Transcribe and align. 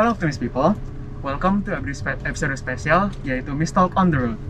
Hello 0.00 0.16
Optimis 0.16 0.40
People, 0.40 0.72
welcome 1.20 1.60
to 1.68 1.76
episode 1.76 2.56
spesial 2.56 3.12
yaitu 3.20 3.52
Miss 3.52 3.68
Talk 3.68 3.92
on 4.00 4.08
the 4.08 4.16
Road. 4.16 4.40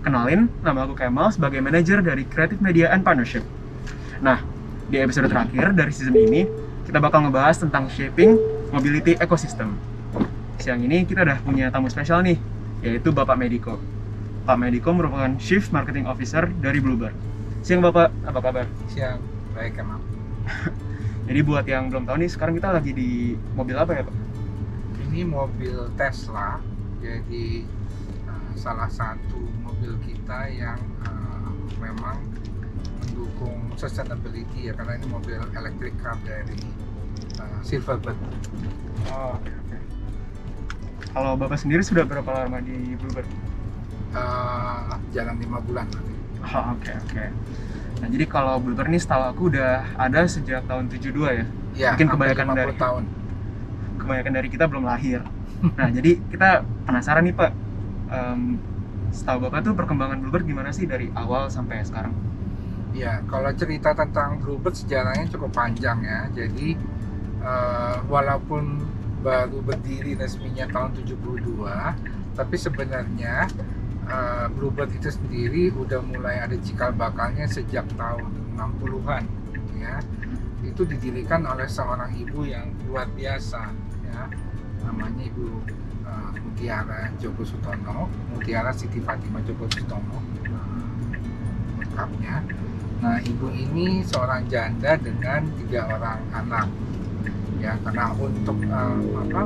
Kenalin, 0.00 0.48
nama 0.64 0.88
aku 0.88 0.96
Kemal 0.96 1.28
sebagai 1.28 1.60
manajer 1.60 2.00
dari 2.00 2.24
Creative 2.24 2.56
Media 2.64 2.88
and 2.88 3.04
Partnership. 3.04 3.44
Nah, 4.24 4.40
di 4.88 4.96
episode 4.96 5.28
terakhir 5.28 5.76
dari 5.76 5.92
season 5.92 6.16
ini, 6.16 6.48
kita 6.88 7.04
bakal 7.04 7.28
ngebahas 7.28 7.60
tentang 7.60 7.84
shaping 7.92 8.40
mobility 8.72 9.12
ecosystem. 9.20 9.76
Siang 10.56 10.80
ini 10.80 11.04
kita 11.04 11.20
udah 11.20 11.36
punya 11.44 11.68
tamu 11.68 11.92
spesial 11.92 12.24
nih, 12.24 12.40
yaitu 12.80 13.12
Bapak 13.12 13.36
Mediko. 13.36 13.76
Pak 14.48 14.56
Mediko 14.56 14.88
merupakan 14.96 15.36
Chief 15.36 15.68
Marketing 15.68 16.08
Officer 16.08 16.48
dari 16.64 16.80
Bluebird. 16.80 17.12
Siang 17.60 17.84
Bapak, 17.84 18.08
apa 18.24 18.40
kabar? 18.40 18.64
Siang, 18.88 19.20
baik 19.52 19.76
Kemal. 19.76 20.00
Jadi 21.28 21.40
buat 21.44 21.68
yang 21.68 21.92
belum 21.92 22.08
tahu 22.08 22.24
nih, 22.24 22.30
sekarang 22.32 22.56
kita 22.56 22.72
lagi 22.72 22.96
di 22.96 23.36
mobil 23.52 23.76
apa 23.76 24.00
ya 24.00 24.08
Pak? 24.08 24.23
Ini 25.14 25.30
mobil 25.30 25.78
Tesla, 25.94 26.58
jadi 26.98 27.62
uh, 28.26 28.50
salah 28.58 28.90
satu 28.90 29.38
mobil 29.62 29.94
kita 30.02 30.50
yang 30.50 30.74
uh, 31.06 31.54
memang 31.78 32.18
mendukung 32.98 33.62
sustainability 33.78 34.66
ya, 34.66 34.74
karena 34.74 34.98
ini 34.98 35.06
mobil 35.06 35.38
electric 35.54 35.94
car 36.02 36.18
dari 36.26 36.58
uh, 37.38 37.62
Silverbird. 37.62 38.18
Oh, 39.14 39.38
oke 39.38 39.54
oke. 39.54 39.78
Kalau 41.14 41.38
Bapak 41.38 41.62
sendiri 41.62 41.86
sudah 41.86 42.02
berapa 42.02 42.26
lama 42.34 42.58
di 42.58 42.98
Bluebird? 42.98 43.30
Uh, 44.18 44.98
jalan 45.14 45.38
lima 45.38 45.62
bulan 45.62 45.86
nanti. 45.94 46.10
Oh, 46.42 46.74
oke 46.74 46.90
oke. 46.90 47.24
Nah, 48.02 48.08
jadi 48.10 48.24
kalau 48.26 48.58
Bluebird 48.58 48.90
ini 48.90 48.98
setahu 48.98 49.30
aku 49.30 49.42
udah 49.46 49.94
ada 49.94 50.26
sejak 50.26 50.66
tahun 50.66 50.90
72 50.90 51.14
ya. 51.30 51.46
Ya, 51.78 51.90
Mungkin 51.94 52.08
kebanyakan 52.18 52.46
50 52.50 52.58
dari- 52.58 52.82
tahun. 52.82 53.04
Kebanyakan 54.04 54.32
dari 54.36 54.48
kita 54.52 54.68
belum 54.68 54.84
lahir. 54.84 55.24
Nah, 55.64 55.88
jadi 55.88 56.20
kita 56.28 56.60
penasaran 56.84 57.24
nih, 57.24 57.32
Pak. 57.32 57.52
Em, 58.12 58.60
setahu 59.14 59.48
Bapak 59.48 59.64
tuh 59.64 59.72
perkembangan 59.78 60.18
Bluebird 60.18 60.44
gimana 60.44 60.74
sih 60.74 60.84
dari 60.84 61.06
awal 61.14 61.46
sampai 61.48 61.86
sekarang? 61.86 62.12
Ya, 62.92 63.22
kalau 63.30 63.48
cerita 63.54 63.94
tentang 63.94 64.42
Bluebird 64.42 64.74
sejarahnya 64.74 65.30
cukup 65.30 65.54
panjang 65.54 66.02
ya. 66.02 66.26
Jadi 66.34 66.74
eh, 67.40 67.96
walaupun 68.10 68.82
baru 69.24 69.64
berdiri 69.64 70.18
resminya 70.18 70.68
tahun 70.68 71.00
72, 71.00 72.36
tapi 72.36 72.56
sebenarnya 72.58 73.46
eh, 74.04 74.46
Bluebird 74.50 74.90
itu 74.94 75.10
sendiri 75.14 75.70
udah 75.72 76.02
mulai 76.02 76.42
ada 76.42 76.58
cikal 76.58 76.90
bakalnya 76.92 77.46
sejak 77.46 77.86
tahun 77.94 78.58
60-an 78.58 79.24
ya. 79.78 80.02
Itu 80.66 80.82
didirikan 80.82 81.46
oleh 81.46 81.70
seorang 81.70 82.14
ibu 82.18 82.42
yang 82.46 82.74
luar 82.90 83.06
biasa 83.14 83.83
ya. 84.14 84.24
Namanya 84.86 85.22
Ibu 85.26 85.46
eh, 86.06 86.30
Mutiara 86.38 87.10
Joko 87.18 87.42
Sutono, 87.42 88.06
Mutiara 88.30 88.70
Siti 88.70 89.02
Fatimah 89.02 89.42
Joko 89.42 89.66
Sutono 89.66 90.18
eh, 90.46 91.18
lengkapnya. 91.82 92.46
Nah, 93.04 93.20
ibu 93.20 93.52
ini 93.52 94.00
seorang 94.00 94.48
janda 94.48 94.96
dengan 94.96 95.44
tiga 95.60 95.84
orang 95.92 96.24
anak. 96.32 96.68
Ya, 97.60 97.76
karena 97.84 98.12
untuk 98.16 98.60
eh, 98.64 98.98
apa 99.18 99.42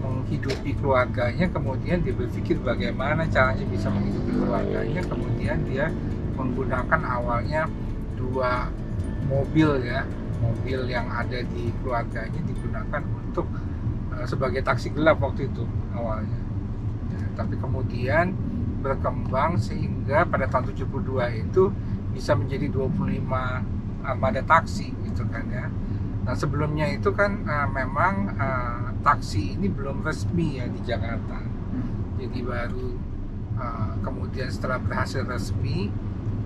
menghidupi 0.00 0.76
keluarganya, 0.78 1.46
kemudian 1.50 2.00
dia 2.04 2.14
berpikir 2.14 2.56
bagaimana 2.62 3.26
caranya 3.28 3.64
bisa 3.68 3.90
menghidupi 3.90 4.32
keluarganya, 4.32 5.00
kemudian 5.04 5.58
dia 5.66 5.90
menggunakan 6.38 7.00
awalnya 7.04 7.68
dua 8.16 8.68
mobil 9.28 9.80
ya, 9.84 10.04
mobil 10.40 10.88
yang 10.88 11.08
ada 11.12 11.44
di 11.44 11.68
keluarganya 11.80 12.40
digunakan 12.48 13.02
untuk 13.24 13.46
eh, 13.56 13.69
sebagai 14.26 14.60
taksi 14.64 14.92
gelap 14.92 15.20
waktu 15.20 15.48
itu 15.48 15.64
awalnya. 15.94 16.40
Ya, 17.10 17.24
tapi 17.36 17.56
kemudian 17.56 18.36
berkembang 18.80 19.60
sehingga 19.60 20.24
pada 20.24 20.48
tahun 20.48 20.72
72 20.72 21.44
itu 21.44 21.68
bisa 22.10 22.32
menjadi 22.34 22.66
25 22.72 23.22
armada 24.02 24.40
taksi 24.42 24.90
gitu 25.06 25.22
kan 25.28 25.44
ya. 25.52 25.68
Nah 26.24 26.34
sebelumnya 26.36 26.88
itu 26.88 27.12
kan 27.12 27.44
eh, 27.44 27.68
memang 27.70 28.34
eh, 28.36 28.88
taksi 29.04 29.56
ini 29.56 29.68
belum 29.68 30.04
resmi 30.04 30.60
ya 30.60 30.66
di 30.68 30.80
Jakarta. 30.84 31.38
Jadi 32.20 32.38
baru 32.44 32.88
eh, 33.56 33.92
kemudian 34.04 34.48
setelah 34.48 34.80
berhasil 34.80 35.24
resmi 35.24 35.92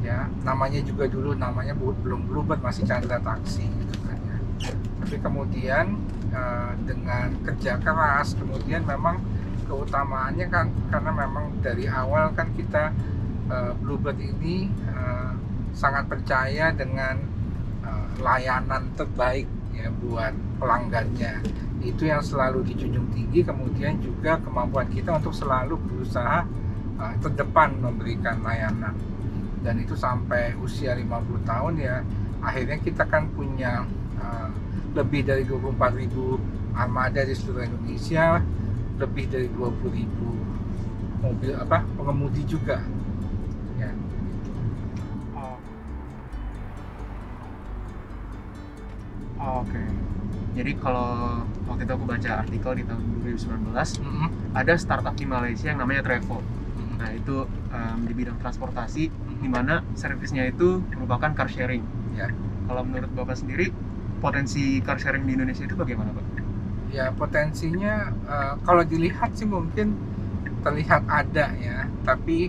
ya 0.04 0.28
namanya 0.44 0.84
juga 0.84 1.08
dulu 1.08 1.32
namanya 1.32 1.72
belum 1.78 2.28
Bluebird 2.28 2.60
masih 2.60 2.84
Chandra 2.84 3.16
Taksi 3.22 3.64
gitu 3.64 3.96
kan 4.04 4.18
ya. 4.20 4.36
Tapi 5.00 5.16
kemudian 5.22 6.03
eh, 6.34 6.72
dengan 6.82 7.30
kerja 7.46 7.78
keras. 7.78 8.34
Kemudian 8.34 8.82
memang 8.82 9.22
keutamaannya 9.70 10.46
kan 10.50 10.66
karena 10.92 11.12
memang 11.14 11.62
dari 11.62 11.86
awal 11.86 12.34
kan 12.34 12.50
kita 12.58 12.90
eh, 13.48 13.72
Bluebird 13.78 14.18
ini 14.18 14.68
eh, 14.68 15.32
sangat 15.74 16.10
percaya 16.10 16.70
dengan 16.74 17.32
layanan 18.14 18.94
terbaik 18.94 19.50
ya 19.74 19.90
buat 19.90 20.30
pelanggannya. 20.62 21.42
Itu 21.82 22.06
yang 22.06 22.22
selalu 22.22 22.62
dijunjung 22.62 23.10
tinggi 23.10 23.42
kemudian 23.42 23.98
juga 23.98 24.38
kemampuan 24.38 24.86
kita 24.86 25.18
untuk 25.18 25.34
selalu 25.34 25.74
berusaha 25.82 26.46
terdepan 27.18 27.74
memberikan 27.82 28.38
layanan. 28.46 28.94
Dan 29.66 29.82
itu 29.82 29.98
sampai 29.98 30.54
usia 30.62 30.94
50 30.94 31.42
tahun 31.42 31.74
ya 31.82 32.06
akhirnya 32.44 32.78
kita 32.78 33.02
kan 33.08 33.26
punya 33.32 33.82
lebih 34.94 35.26
dari 35.26 35.42
24.000 35.42 36.78
armada 36.78 37.20
di 37.26 37.34
seluruh 37.34 37.66
Indonesia 37.66 38.38
lebih 38.98 39.26
dari 39.26 39.50
20.000 39.50 41.22
mobil 41.22 41.52
apa 41.58 41.82
pengemudi 41.98 42.42
juga 42.46 42.78
ya 43.78 43.90
Oh. 45.34 45.58
Oh, 49.42 49.66
Oke. 49.66 49.82
Jadi 50.54 50.78
kalau 50.78 51.42
waktu 51.66 51.82
itu 51.82 51.92
aku 51.98 52.06
baca 52.06 52.30
artikel 52.46 52.72
di 52.78 52.84
tahun 52.86 53.02
2019, 53.26 53.74
Mm-mm. 53.74 54.28
ada 54.54 54.72
startup 54.78 55.18
di 55.18 55.26
Malaysia 55.26 55.66
yang 55.74 55.82
namanya 55.82 56.06
Trevo. 56.06 56.38
Nah, 56.94 57.10
itu 57.10 57.42
em, 57.74 58.06
di 58.06 58.14
bidang 58.14 58.38
transportasi 58.38 59.10
Mm-mm. 59.10 59.42
di 59.42 59.48
mana 59.50 59.82
servisnya 59.98 60.46
itu 60.46 60.78
merupakan 60.94 61.34
car 61.34 61.50
sharing. 61.50 61.82
Ya. 62.14 62.30
Kalau 62.70 62.86
menurut 62.86 63.10
Bapak 63.18 63.34
sendiri, 63.34 63.74
potensi 64.24 64.80
car 64.80 64.96
sharing 64.96 65.28
di 65.28 65.36
Indonesia 65.36 65.68
itu 65.68 65.76
bagaimana, 65.76 66.16
Pak? 66.16 66.34
ya 66.94 67.10
potensinya 67.10 68.14
eh, 68.14 68.54
kalau 68.62 68.86
dilihat 68.86 69.34
sih 69.34 69.50
mungkin 69.50 69.98
terlihat 70.62 71.02
ada 71.10 71.50
ya. 71.58 71.90
Tapi 72.06 72.48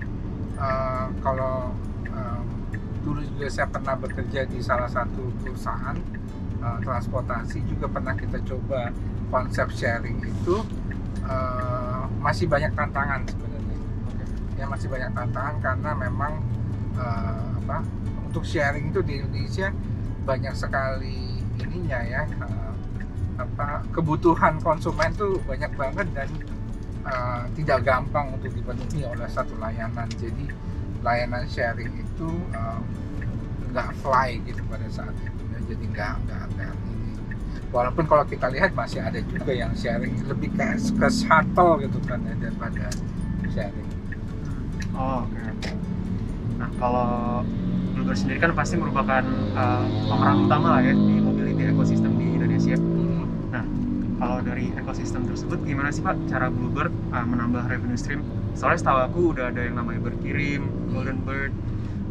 eh, 0.55 1.07
kalau 1.25 1.73
eh, 2.05 2.41
dulu 3.01 3.25
juga 3.25 3.49
saya 3.49 3.67
pernah 3.67 3.97
bekerja 3.97 4.45
di 4.45 4.61
salah 4.61 4.87
satu 4.87 5.33
perusahaan 5.41 5.97
eh, 6.61 6.79
transportasi 6.85 7.65
juga 7.65 7.89
pernah 7.89 8.13
kita 8.13 8.37
coba 8.45 8.93
konsep 9.33 9.73
sharing 9.73 10.21
itu 10.21 10.61
eh, 11.25 12.01
masih 12.21 12.45
banyak 12.45 12.69
tantangan 12.77 13.25
sebenarnya. 13.25 13.77
Ya 14.55 14.65
masih 14.69 14.87
banyak 14.93 15.11
tantangan 15.17 15.57
karena 15.57 15.91
memang 15.97 16.33
eh, 17.01 17.49
apa 17.65 17.81
untuk 18.29 18.45
sharing 18.45 18.93
itu 18.93 19.01
di 19.01 19.25
Indonesia 19.25 19.73
banyak 20.25 20.53
sekali 20.53 21.24
ininya 21.61 21.99
ya 22.03 22.21
eh, 22.27 22.73
apa 23.35 23.83
kebutuhan 23.91 24.59
konsumen 24.63 25.11
tuh 25.15 25.39
banyak 25.43 25.71
banget 25.75 26.07
dan 26.15 26.29
eh, 27.05 27.43
tidak 27.59 27.83
gampang 27.83 28.35
untuk 28.35 28.51
dipenuhi 28.51 29.03
oleh 29.05 29.27
satu 29.31 29.55
layanan 29.59 30.07
jadi 30.15 30.45
layanan 31.03 31.43
sharing 31.47 31.91
itu 31.95 32.29
eh, 32.55 32.79
nggak 33.75 33.89
fly 33.99 34.39
gitu 34.47 34.61
pada 34.71 34.87
saat 34.87 35.15
itu 35.19 35.43
ya. 35.51 35.59
jadi 35.67 35.85
nggak 35.91 36.13
nggak 36.27 36.73
ini 36.89 37.11
walaupun 37.75 38.07
kalau 38.07 38.23
kita 38.23 38.47
lihat 38.47 38.71
masih 38.71 39.03
ada 39.03 39.19
juga 39.19 39.51
yang 39.51 39.75
sharing 39.75 40.15
lebih 40.31 40.47
ke, 40.55 40.79
ke 40.79 41.07
shuttle 41.11 41.75
gitu 41.83 41.99
kan 42.07 42.23
ya 42.23 42.33
daripada 42.39 42.87
sharing 43.51 43.95
Oh, 44.95 45.27
oke. 45.27 45.35
oke. 45.35 45.71
Nah, 46.55 46.71
kalau 46.79 47.43
Bluebird 48.05 48.21
sendiri 48.21 48.37
kan 48.37 48.53
pasti 48.53 48.77
merupakan 48.77 49.25
eh, 49.57 49.85
pemeran 50.05 50.45
utama 50.45 50.77
lah 50.77 50.81
ya 50.85 50.93
di 50.93 51.17
mobility 51.25 51.73
ekosistem 51.73 52.13
di 52.21 52.37
Indonesia. 52.37 52.77
Kalau 54.15 54.39
dari 54.45 54.69
ekosistem 54.77 55.25
tersebut, 55.25 55.59
gimana 55.65 55.89
sih 55.89 56.05
Pak 56.05 56.29
cara 56.29 56.53
Bluebird 56.53 56.93
eh, 56.93 57.25
menambah 57.25 57.65
revenue 57.65 57.97
stream? 57.97 58.21
Soalnya 58.53 58.85
setahu 58.85 58.99
aku 59.09 59.19
udah 59.33 59.49
ada 59.49 59.57
yang 59.65 59.81
namanya 59.81 60.05
Berkirim, 60.05 60.69
Golden 60.93 61.17
Bird, 61.25 61.49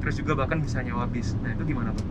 terus 0.02 0.19
juga 0.19 0.35
bahkan 0.35 0.58
bisa 0.58 0.82
nyawa 0.82 1.06
bis. 1.06 1.38
Nah, 1.46 1.55
itu 1.55 1.62
gimana 1.62 1.94
Pak? 1.94 2.06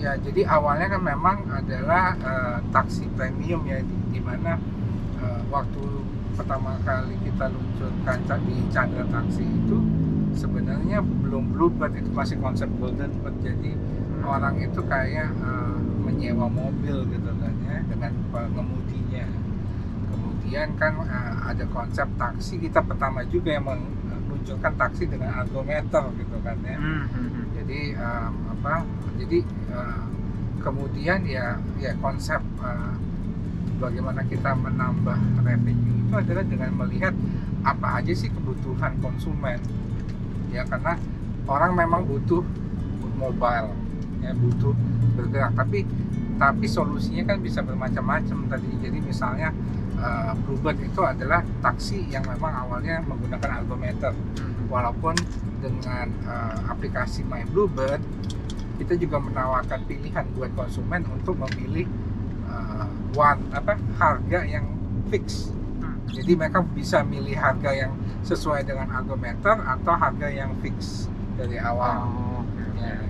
Ya, 0.00 0.16
jadi 0.16 0.48
awalnya 0.48 0.96
kan 0.96 1.02
memang 1.04 1.36
adalah 1.52 2.16
eh, 2.16 2.58
taksi 2.72 3.12
premium 3.12 3.60
ya, 3.68 3.84
di, 3.84 3.96
di 4.08 4.20
mana 4.24 4.56
eh, 5.20 5.40
waktu 5.52 5.84
pertama 6.32 6.80
kali 6.80 7.12
kita 7.28 7.52
luncurkan 7.52 8.24
di 8.48 8.56
Chandra 8.72 9.04
Taksi 9.04 9.44
itu 9.44 9.76
sebenarnya 10.36 11.00
belum 11.02 11.52
Bluebird 11.54 11.96
itu 11.96 12.10
masih 12.12 12.36
konsep 12.40 12.68
Golden 12.80 13.12
Bird. 13.20 13.36
Jadi 13.44 13.76
orang 14.22 14.60
itu 14.62 14.80
kayak 14.86 15.30
eh, 15.34 15.78
menyewa 16.02 16.46
mobil 16.46 17.06
gitu 17.10 17.30
kan 17.38 17.54
ya 17.66 17.78
dengan 17.86 18.12
pengemudinya. 18.30 19.26
Kemudian 20.12 20.68
kan 20.76 20.92
uh, 21.00 21.32
ada 21.48 21.64
konsep 21.72 22.04
taksi 22.20 22.60
kita 22.60 22.84
pertama 22.84 23.24
juga 23.32 23.56
yang 23.56 23.64
menunjukkan 23.64 24.74
taksi 24.74 25.06
dengan 25.08 25.44
argometer 25.44 26.02
gitu 26.18 26.36
kan 26.42 26.56
ya 26.66 26.76
Hmm, 26.76 27.06
hmm, 27.08 27.28
hmm. 27.30 27.44
jadi 27.56 27.80
um, 28.00 28.32
apa 28.58 28.82
jadi 29.16 29.38
uh, 29.70 30.04
kemudian 30.58 31.20
ya 31.24 31.56
ya 31.78 31.94
konsep 32.02 32.42
uh, 32.58 32.96
bagaimana 33.78 34.26
kita 34.26 34.50
menambah 34.58 35.18
revenue 35.46 35.94
itu 36.04 36.14
adalah 36.14 36.44
dengan 36.44 36.70
melihat 36.74 37.14
apa 37.62 38.02
aja 38.02 38.12
sih 38.12 38.28
kebutuhan 38.28 38.98
konsumen 38.98 39.62
ya 40.52 40.62
karena 40.68 41.00
orang 41.48 41.72
memang 41.74 42.04
butuh 42.06 42.44
mobile 43.16 43.72
ya 44.22 44.32
butuh 44.36 44.72
bergerak 45.18 45.52
tapi 45.58 45.88
tapi 46.38 46.66
solusinya 46.66 47.34
kan 47.34 47.38
bisa 47.42 47.60
bermacam-macam 47.62 48.38
tadi 48.50 48.70
jadi 48.82 48.98
misalnya 49.02 49.48
uh, 49.98 50.32
Bluebird 50.46 50.78
itu 50.82 51.00
adalah 51.02 51.42
taksi 51.62 52.06
yang 52.10 52.22
memang 52.26 52.50
awalnya 52.50 53.02
menggunakan 53.06 53.62
argometer 53.62 54.12
Hmm. 54.12 54.66
walaupun 54.72 55.14
dengan 55.62 56.10
uh, 56.26 56.72
aplikasi 56.72 57.22
My 57.28 57.44
Bluebird 57.46 58.00
kita 58.80 58.98
juga 58.98 59.22
menawarkan 59.22 59.86
pilihan 59.86 60.26
buat 60.34 60.50
konsumen 60.58 61.06
untuk 61.06 61.38
memilih 61.38 61.86
uh, 62.50 62.88
one 63.14 63.42
apa 63.54 63.78
harga 64.00 64.40
yang 64.42 64.66
fix. 65.12 65.54
Jadi 66.12 66.32
mereka 66.36 66.60
bisa 66.60 67.00
milih 67.00 67.34
harga 67.34 67.72
yang 67.72 67.92
sesuai 68.22 68.68
dengan 68.68 68.92
argometer 68.92 69.56
atau 69.58 69.92
harga 69.96 70.28
yang 70.28 70.52
fix 70.60 71.08
dari 71.34 71.56
awal 71.56 72.06
Oh, 72.06 72.44
oke. 72.44 72.62
Ya. 72.78 73.00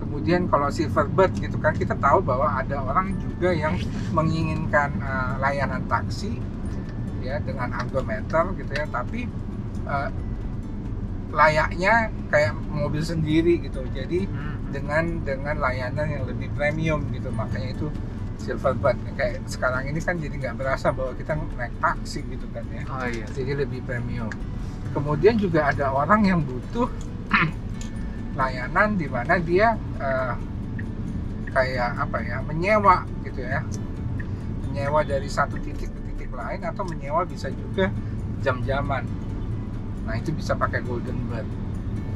Kemudian 0.00 0.46
kalau 0.46 0.68
Silverbird 0.70 1.32
gitu 1.40 1.56
kan 1.58 1.74
kita 1.74 1.96
tahu 1.98 2.22
bahwa 2.22 2.44
ada 2.54 2.78
orang 2.84 3.16
juga 3.18 3.50
yang 3.52 3.74
menginginkan 4.12 4.92
uh, 5.00 5.40
layanan 5.40 5.82
taksi 5.88 6.36
ya 7.24 7.40
dengan 7.42 7.72
argometer 7.72 8.50
gitu 8.58 8.72
ya, 8.76 8.84
tapi 8.90 9.24
uh, 9.88 10.10
layaknya 11.32 12.12
kayak 12.28 12.52
mobil 12.68 13.00
sendiri 13.00 13.62
gitu. 13.64 13.82
Jadi 13.94 14.28
Hmm. 14.28 14.68
dengan 14.72 15.04
dengan 15.24 15.56
layanan 15.60 16.06
yang 16.08 16.24
lebih 16.28 16.48
premium 16.56 17.08
gitu, 17.12 17.32
makanya 17.32 17.72
itu 17.72 17.88
Silverbird. 18.40 18.98
Kayak 19.16 19.44
sekarang 19.48 19.88
ini 19.88 20.00
kan 20.00 20.16
jadi 20.16 20.34
nggak 20.34 20.56
berasa 20.56 20.92
bahwa 20.92 21.12
kita 21.16 21.36
naik 21.36 21.74
taksi 21.80 22.20
gitu 22.26 22.46
kan 22.52 22.64
ya 22.72 22.82
Oh 22.88 23.06
iya. 23.08 23.26
jadi 23.32 23.52
lebih 23.64 23.84
premium. 23.84 24.30
Kemudian 24.92 25.40
juga 25.40 25.72
ada 25.72 25.88
orang 25.92 26.24
yang 26.28 26.40
butuh 26.44 26.88
layanan 28.38 28.96
di 28.96 29.08
mana 29.08 29.36
dia 29.40 29.76
eh, 30.00 30.34
kayak 31.52 32.08
apa 32.08 32.18
ya 32.24 32.40
menyewa 32.44 33.04
gitu 33.28 33.44
ya, 33.44 33.60
menyewa 34.68 35.04
dari 35.04 35.28
satu 35.28 35.60
titik 35.60 35.92
ke 35.92 36.00
titik 36.12 36.32
lain 36.32 36.64
atau 36.64 36.84
menyewa 36.88 37.28
bisa 37.28 37.52
juga 37.52 37.92
jam-jaman. 38.40 39.04
Nah 40.08 40.14
itu 40.16 40.32
bisa 40.32 40.56
pakai 40.56 40.80
Golden 40.80 41.16
Bird. 41.28 41.48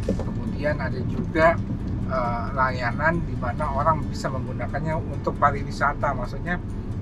Kemudian 0.08 0.80
ada 0.80 0.96
juga 1.04 1.54
eh, 2.06 2.44
layanan 2.55 3.19
di 3.23 3.35
mana 3.38 3.70
orang 3.70 4.03
bisa 4.06 4.31
menggunakannya 4.31 4.94
untuk 4.99 5.35
pariwisata, 5.37 6.14
maksudnya 6.14 6.58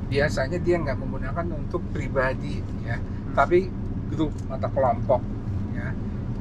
biasanya 0.09 0.59
dia 0.61 0.77
nggak 0.81 0.99
menggunakan 1.01 1.47
untuk 1.56 1.81
pribadi 1.91 2.61
ya. 2.85 3.01
Tapi 3.35 3.67
grup 4.15 4.33
atau 4.47 4.69
kelompok 4.71 5.21
ya. 5.75 5.91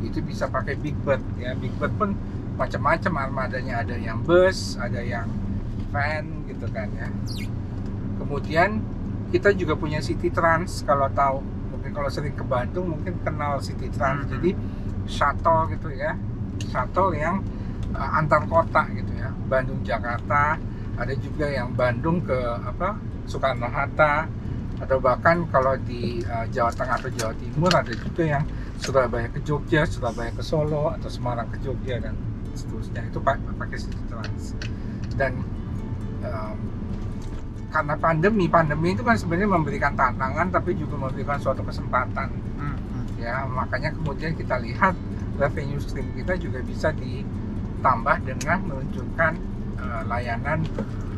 Itu 0.04 0.20
bisa 0.22 0.52
pakai 0.52 0.78
Big 0.78 0.94
Bird 1.02 1.24
ya. 1.40 1.56
Big 1.58 1.74
Bird 1.80 1.94
pun 1.96 2.14
macam-macam. 2.60 3.12
Armadanya 3.18 3.82
ada 3.82 3.96
yang 3.98 4.22
bus 4.22 4.78
ada 4.78 5.02
yang 5.02 5.26
van 5.90 6.46
gitu 6.46 6.70
kan 6.70 6.90
ya. 6.94 7.10
Kemudian 8.22 8.84
kita 9.34 9.50
juga 9.58 9.74
punya 9.74 10.04
City 10.04 10.30
Trans. 10.30 10.86
Kalau 10.86 11.10
tahu 11.10 11.42
mungkin 11.74 11.92
kalau 11.96 12.10
sering 12.14 12.38
ke 12.38 12.46
Bandung 12.46 12.94
mungkin 12.94 13.18
kenal 13.26 13.58
City 13.64 13.90
Trans. 13.90 14.28
Mhm. 14.28 14.32
jadi 14.38 14.52
shuttle 15.10 15.72
gitu 15.74 15.90
ya. 15.90 16.14
Shuttle 16.70 17.18
yang 17.18 17.42
uh, 17.94 18.20
antar 18.20 18.44
kota 18.50 18.84
gitu 18.94 19.14
ya. 19.16 19.30
Bandung 19.48 19.82
Jakarta 19.86 20.58
ada 20.94 21.14
juga 21.18 21.50
yang 21.50 21.74
Bandung 21.74 22.22
ke 22.22 22.38
apa 22.62 22.98
Soekarno 23.26 23.70
Hatta 23.70 24.28
atau 24.82 24.98
bahkan 25.00 25.48
kalau 25.48 25.80
di 25.80 26.20
uh, 26.28 26.46
Jawa 26.52 26.74
Tengah 26.74 27.00
atau 27.00 27.12
Jawa 27.14 27.34
Timur 27.40 27.72
ada 27.72 27.94
juga 27.94 28.24
yang 28.26 28.44
Surabaya 28.84 29.32
ke 29.32 29.40
Jogja, 29.48 29.88
Surabaya 29.88 30.34
ke 30.36 30.44
Solo 30.44 30.92
atau 30.92 31.08
Semarang 31.08 31.48
ke 31.48 31.58
Jogja 31.64 32.04
dan 32.04 32.18
seterusnya. 32.52 33.08
Itu 33.08 33.24
pak 33.24 33.40
pakai 33.56 33.78
City 33.80 34.04
Trans. 34.12 34.58
Dan 35.16 35.40
um, 36.26 36.58
karena 37.72 37.96
pandemi 37.98 38.46
pandemi 38.52 38.94
itu 38.94 39.02
kan 39.02 39.18
sebenarnya 39.18 39.50
memberikan 39.50 39.94
tantangan 39.98 40.52
tapi 40.52 40.76
juga 40.76 41.00
memberikan 41.00 41.40
suatu 41.40 41.64
kesempatan. 41.64 42.28
Hmm, 42.60 42.76
hmm. 42.76 43.06
ya 43.24 43.48
makanya 43.48 43.96
kemudian 43.96 44.36
kita 44.36 44.60
lihat 44.60 44.94
revenue 45.40 45.82
stream 45.82 46.12
kita 46.14 46.38
juga 46.38 46.60
bisa 46.62 46.94
ditambah 47.84 48.16
dengan 48.24 48.64
menunjukkan 48.64 49.34
uh, 49.76 50.08
layanan 50.08 50.64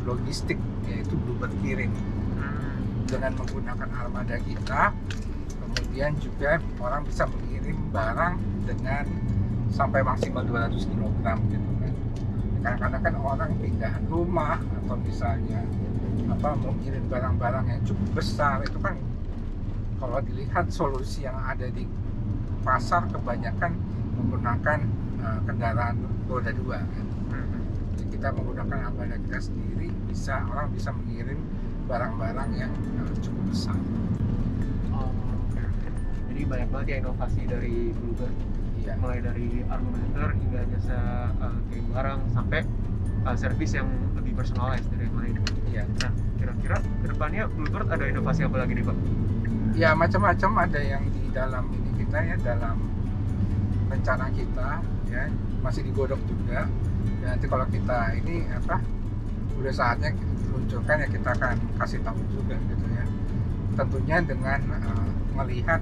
logistik 0.02 0.58
yaitu 0.90 1.14
Bluebird 1.14 1.54
kirim 1.62 1.94
Hmm. 2.36 3.06
dengan 3.06 3.32
menggunakan 3.38 3.88
armada 3.96 4.36
kita 4.42 4.90
kemudian 5.62 6.12
juga 6.18 6.58
orang 6.82 7.06
bisa 7.06 7.24
mengirim 7.30 7.78
barang 7.94 8.34
dengan 8.66 9.06
sampai 9.70 10.02
maksimal 10.02 10.42
200 10.42 10.90
kg 10.90 11.22
gitu 11.48 11.70
kan 11.80 11.94
kadang-kadang 12.60 13.02
kan 13.02 13.14
orang 13.14 13.50
pindah 13.62 13.94
rumah 14.10 14.58
atau 14.58 14.98
misalnya 15.00 15.62
apa 16.28 16.50
mau 16.60 16.74
kirim 16.82 17.06
barang-barang 17.06 17.64
yang 17.70 17.80
cukup 17.86 18.20
besar 18.20 18.58
itu 18.66 18.76
kan 18.82 18.98
kalau 20.02 20.18
dilihat 20.18 20.66
solusi 20.74 21.30
yang 21.30 21.38
ada 21.46 21.70
di 21.70 21.86
pasar 22.66 23.06
kebanyakan 23.08 23.78
menggunakan 24.18 24.82
uh, 25.22 25.40
kendaraan 25.44 25.96
roda 26.26 26.52
dua 26.52 26.82
kan. 26.82 27.06
Hmm. 27.32 27.62
Jadi 27.96 28.04
kita 28.18 28.28
menggunakan 28.34 28.78
armada 28.92 29.16
kita 29.28 29.38
sendiri 29.40 29.88
bisa 30.10 30.42
orang 30.50 30.68
bisa 30.72 30.90
mengirim 30.92 31.40
barang-barang 31.86 32.50
yang 32.56 32.72
uh, 33.00 33.12
cukup 33.22 33.44
besar. 33.52 33.78
Oh. 34.92 35.12
Jadi 36.32 36.40
banyak 36.44 36.68
banget 36.68 36.86
ya 36.88 36.96
inovasi 37.00 37.42
dari 37.48 37.94
Bluebird 37.96 38.56
Iya. 38.86 39.02
mulai 39.02 39.18
dari 39.18 39.66
argumenter 39.66 40.30
hingga 40.38 40.60
jasa 40.78 40.98
uh, 41.42 41.58
kirim 41.66 41.90
barang 41.90 42.20
sampai 42.30 42.62
uh, 43.26 43.34
service 43.34 43.74
yang 43.74 43.90
lebih 44.14 44.38
personalized 44.38 44.86
dari 44.94 45.10
yang 45.10 45.16
lain. 45.18 45.36
Iya. 45.66 45.82
Nah, 46.06 46.12
kira-kira 46.38 46.76
ke 46.78 47.06
depannya 47.10 47.50
Bluebird 47.50 47.90
ada 47.90 48.06
inovasi 48.06 48.46
apa 48.46 48.62
lagi 48.62 48.78
nih 48.78 48.86
Pak? 48.86 48.96
Ya 49.74 49.90
macam-macam 49.98 50.70
ada 50.70 50.78
yang 50.78 51.02
di 51.10 51.26
dalam 51.34 51.66
ini 51.74 51.90
kita 51.98 52.18
ya 52.30 52.36
dalam 52.38 52.78
rencana 53.90 54.30
kita 54.30 54.70
ya 55.10 55.30
masih 55.62 55.86
digodok 55.86 56.20
juga. 56.26 56.66
Dan 57.22 57.26
nanti 57.26 57.46
kalau 57.46 57.66
kita 57.70 58.14
ini 58.18 58.46
apa 58.50 58.82
udah 59.56 59.72
saatnya 59.72 60.12
luncurkan 60.52 61.04
ya 61.04 61.08
kita 61.08 61.28
akan 61.32 61.56
kasih 61.80 62.00
tahu 62.04 62.20
juga 62.32 62.54
gitu 62.56 62.86
ya. 62.92 63.04
Tentunya 63.76 64.16
dengan 64.24 64.60
uh, 64.72 65.10
melihat 65.36 65.80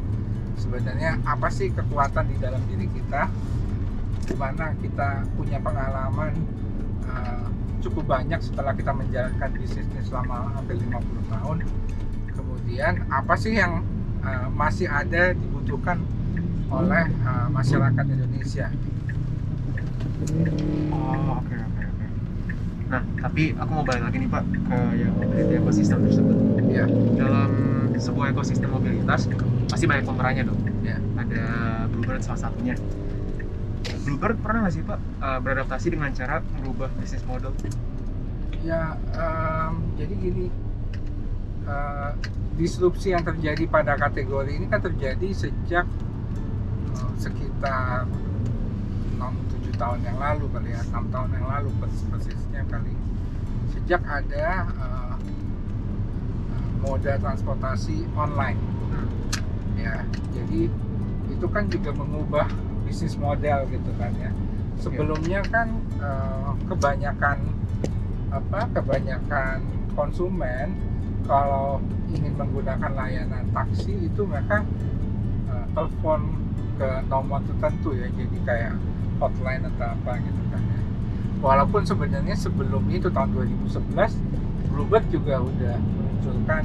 sebenarnya 0.59 1.19
apa 1.27 1.51
sih 1.51 1.71
kekuatan 1.71 2.31
di 2.31 2.37
dalam 2.39 2.63
diri 2.71 2.87
kita 2.91 3.31
di 4.25 4.35
mana 4.39 4.73
kita 4.81 5.27
punya 5.37 5.61
pengalaman 5.61 6.33
uh, 7.05 7.47
cukup 7.85 8.17
banyak 8.17 8.41
setelah 8.41 8.73
kita 8.73 8.97
menjalankan 8.97 9.51
bisnisnya 9.61 10.01
selama 10.01 10.57
hampir 10.57 10.81
50 10.81 11.33
tahun 11.37 11.57
kemudian 12.33 12.93
apa 13.13 13.35
sih 13.37 13.61
yang 13.61 13.85
uh, 14.25 14.49
masih 14.57 14.89
ada 14.89 15.37
dibutuhkan 15.37 16.01
oleh 16.73 17.05
uh, 17.29 17.53
masyarakat 17.53 18.05
Indonesia 18.09 18.73
Oh, 20.95 21.43
oke 21.43 21.55
oke 21.55 21.83
oke. 21.83 22.07
Nah, 22.91 23.03
tapi 23.19 23.43
aku 23.57 23.71
mau 23.75 23.85
balik 23.85 24.03
lagi 24.07 24.17
nih 24.23 24.31
Pak 24.31 24.45
ke 24.47 24.79
yang 24.99 25.13
mobility 25.19 25.55
ekosistem 25.59 25.99
tersebut. 26.07 26.37
ya 26.71 26.87
Dalam 27.19 27.51
sebuah 27.95 28.35
ekosistem 28.35 28.71
mobilitas 28.71 29.27
pasti 29.71 29.85
banyak 29.87 30.05
pemerannya 30.07 30.45
dong. 30.47 30.61
Ya. 30.87 30.99
Ada 31.19 31.45
Bluebird 31.91 32.23
salah 32.23 32.51
satunya. 32.51 32.79
Bluebird 34.05 34.39
pernah 34.41 34.69
nggak 34.69 34.75
sih 34.75 34.83
Pak 34.85 34.99
uh, 35.21 35.39
beradaptasi 35.41 35.95
dengan 35.95 36.13
cara 36.13 36.45
merubah 36.61 36.93
bisnis 37.01 37.25
model? 37.25 37.53
ya 38.65 38.97
em, 39.13 39.73
jadi 40.01 40.15
gini 40.17 40.47
uh, 41.69 42.17
disrupsi 42.57 43.13
yang 43.13 43.21
terjadi 43.21 43.69
pada 43.69 43.93
kategori 44.01 44.57
ini 44.57 44.67
kan 44.73 44.81
terjadi 44.81 45.29
sejak 45.37 45.85
uh, 46.97 47.13
sekitar 47.21 48.09
6-7 49.75 49.83
tahun 49.83 50.01
yang 50.07 50.19
lalu 50.23 50.45
kali 50.55 50.69
ya 50.71 50.83
6 50.87 51.15
tahun 51.15 51.29
yang 51.35 51.47
lalu 51.51 51.71
persis- 51.83 52.07
persisnya 52.07 52.63
kali. 52.71 52.95
Sejak 53.75 54.03
ada 54.07 54.47
uh, 54.79 55.17
uh, 56.55 56.69
moda 56.79 57.19
transportasi 57.19 58.07
online. 58.15 58.61
Ya 59.75 60.07
jadi 60.31 60.71
itu 61.35 61.47
kan 61.51 61.67
juga 61.67 61.91
mengubah 61.91 62.47
bisnis 62.87 63.19
model 63.19 63.67
gitu 63.75 63.91
kan 63.99 64.15
ya. 64.23 64.31
Sebelumnya 64.75 65.41
kan 65.49 65.71
eh, 66.03 66.53
kebanyakan 66.67 67.39
apa 68.29 68.67
kebanyakan 68.75 69.63
konsumen 69.95 70.75
kalau 71.25 71.79
ingin 72.11 72.35
menggunakan 72.37 72.93
layanan 72.93 73.47
taksi 73.55 74.11
itu 74.11 74.29
mereka 74.29 74.61
uh, 75.49 75.67
telepon 75.73 76.21
ke 76.77 76.89
nomor 77.09 77.41
tertentu 77.49 77.97
ya. 77.97 78.11
Jadi 78.13 78.39
kayak 78.45 78.75
hotline 79.25 79.65
atau 79.65 79.87
apa 79.89 80.13
gitu 80.21 80.43
kan. 80.53 80.63
Ya 80.63 80.85
walaupun 81.45 81.85
sebenarnya 81.85 82.33
sebelum 82.33 82.89
itu 82.89 83.13
tahun 83.13 83.37
2011 83.37 84.17
Bluebird 84.73 85.07
juga 85.13 85.45
udah 85.45 85.77
menunjukkan 85.77 86.65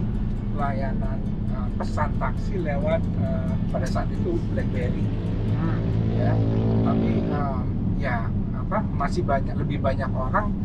layanan 0.56 1.20
uh, 1.51 1.68
pesan 1.75 2.16
taksi 2.16 2.63
lewat 2.63 3.04
uh, 3.20 3.54
pada 3.75 3.86
saat 3.86 4.08
itu 4.08 4.39
BlackBerry. 4.56 5.04
Hmm. 5.60 5.84
ya 6.16 6.32
tapi 6.88 7.12
uh, 7.36 7.62
ya 8.00 8.32
apa 8.56 8.80
masih 8.96 9.28
banyak 9.28 9.51
lebih 9.60 9.84
banyak 9.84 10.08
orang 10.16 10.56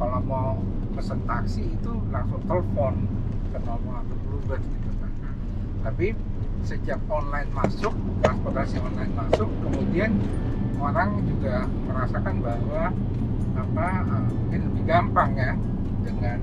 kalau 0.00 0.20
mau 0.24 0.50
pesan 0.96 1.20
taksi 1.28 1.68
itu 1.76 1.92
langsung 2.08 2.40
telepon 2.48 3.04
ke 3.52 3.58
nomor 3.60 4.00
atau 4.00 4.16
Bluebird 4.24 4.64
gitu 4.64 4.90
kan. 4.98 5.12
Tapi 5.84 6.16
sejak 6.64 7.00
online 7.12 7.48
masuk 7.52 7.92
transportasi 8.24 8.80
online 8.80 9.12
masuk 9.12 9.48
kemudian 9.64 10.16
orang 10.80 11.20
juga 11.28 11.68
merasakan 11.86 12.34
bahwa 12.40 12.82
apa 13.60 13.88
uh, 14.08 14.28
mungkin 14.32 14.60
lebih 14.72 14.82
gampang 14.88 15.30
ya 15.36 15.52
dengan 16.02 16.38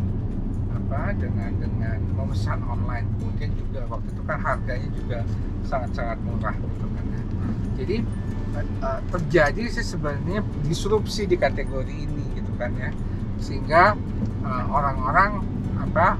apa 0.77 1.11
dengan 1.17 1.51
dengan 1.57 1.97
memesan 2.15 2.61
online. 2.69 3.09
Kemudian 3.17 3.51
juga 3.57 3.81
waktu 3.89 4.07
itu 4.13 4.21
kan 4.23 4.37
harganya 4.39 4.89
juga 4.93 5.19
sangat-sangat 5.65 6.17
murah 6.23 6.55
gitu 6.55 6.87
kan 6.87 7.05
ya. 7.11 7.21
jadi 7.75 7.97
uh, 8.79 8.99
terjadi 9.11 9.63
sih 9.67 9.85
sebenarnya 9.85 10.39
disrupsi 10.63 11.27
di 11.27 11.35
kategori 11.35 11.91
ini 11.91 12.23
gitu 12.37 12.53
kan 12.55 12.71
ya. 12.77 12.93
Sehingga 13.41 13.97
uh, 14.45 14.65
orang-orang 14.69 15.43
apa 15.81 16.17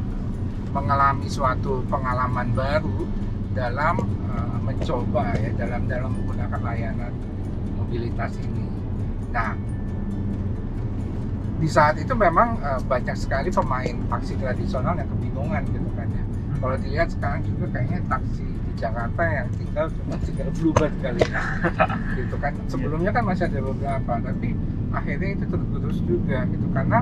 mengalami 0.73 1.29
suatu 1.31 1.85
pengalaman 1.87 2.51
baru 2.51 3.07
dalam 3.55 4.03
uh, 4.29 4.57
mencoba 4.61 5.33
ya 5.39 5.49
dalam 5.57 5.89
dalam 5.89 6.13
menggunakan 6.13 6.59
layanan 6.61 7.13
mobilitas 7.87 8.35
ini. 8.43 8.67
Nah, 9.31 9.55
di 11.57 11.69
saat 11.71 11.95
itu 11.95 12.11
memang 12.11 12.59
uh, 12.59 12.83
banyak 12.83 13.15
sekali 13.15 13.47
pemain 13.47 13.95
taksi 14.11 14.35
tradisional 14.35 14.99
yang 14.99 15.07
kebingungan 15.07 15.63
gitu 15.71 15.89
kan 15.95 16.07
ya. 16.11 16.23
Kalau 16.59 16.75
dilihat 16.83 17.07
sekarang 17.15 17.41
juga 17.47 17.65
kayaknya 17.71 18.03
taksi 18.11 18.43
di 18.43 18.71
Jakarta 18.75 19.23
yang 19.23 19.47
tinggal 19.55 19.87
cuma 19.87 20.15
tinggal 20.19 20.49
Bluebird 20.59 20.93
kali 20.99 21.23
ya. 21.23 21.41
gitu 22.19 22.35
kan. 22.43 22.53
Sebelumnya 22.67 23.11
kan 23.15 23.23
masih 23.23 23.47
ada 23.47 23.59
beberapa, 23.63 24.13
tapi 24.19 24.49
akhirnya 24.91 25.29
itu 25.39 25.45
tergerus 25.47 25.99
juga 26.03 26.43
gitu 26.51 26.67
karena 26.75 26.99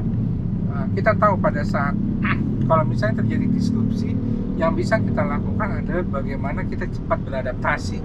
uh, 0.69 0.85
kita 0.93 1.11
tahu 1.17 1.33
pada 1.41 1.65
saat 1.65 1.97
kalau 2.69 2.85
misalnya 2.85 3.25
terjadi 3.25 3.45
disrupsi 3.49 4.13
yang 4.55 4.71
bisa 4.77 5.01
kita 5.01 5.21
lakukan 5.21 5.83
adalah 5.83 6.05
bagaimana 6.21 6.63
kita 6.63 6.87
cepat 6.87 7.19
beradaptasi 7.27 7.99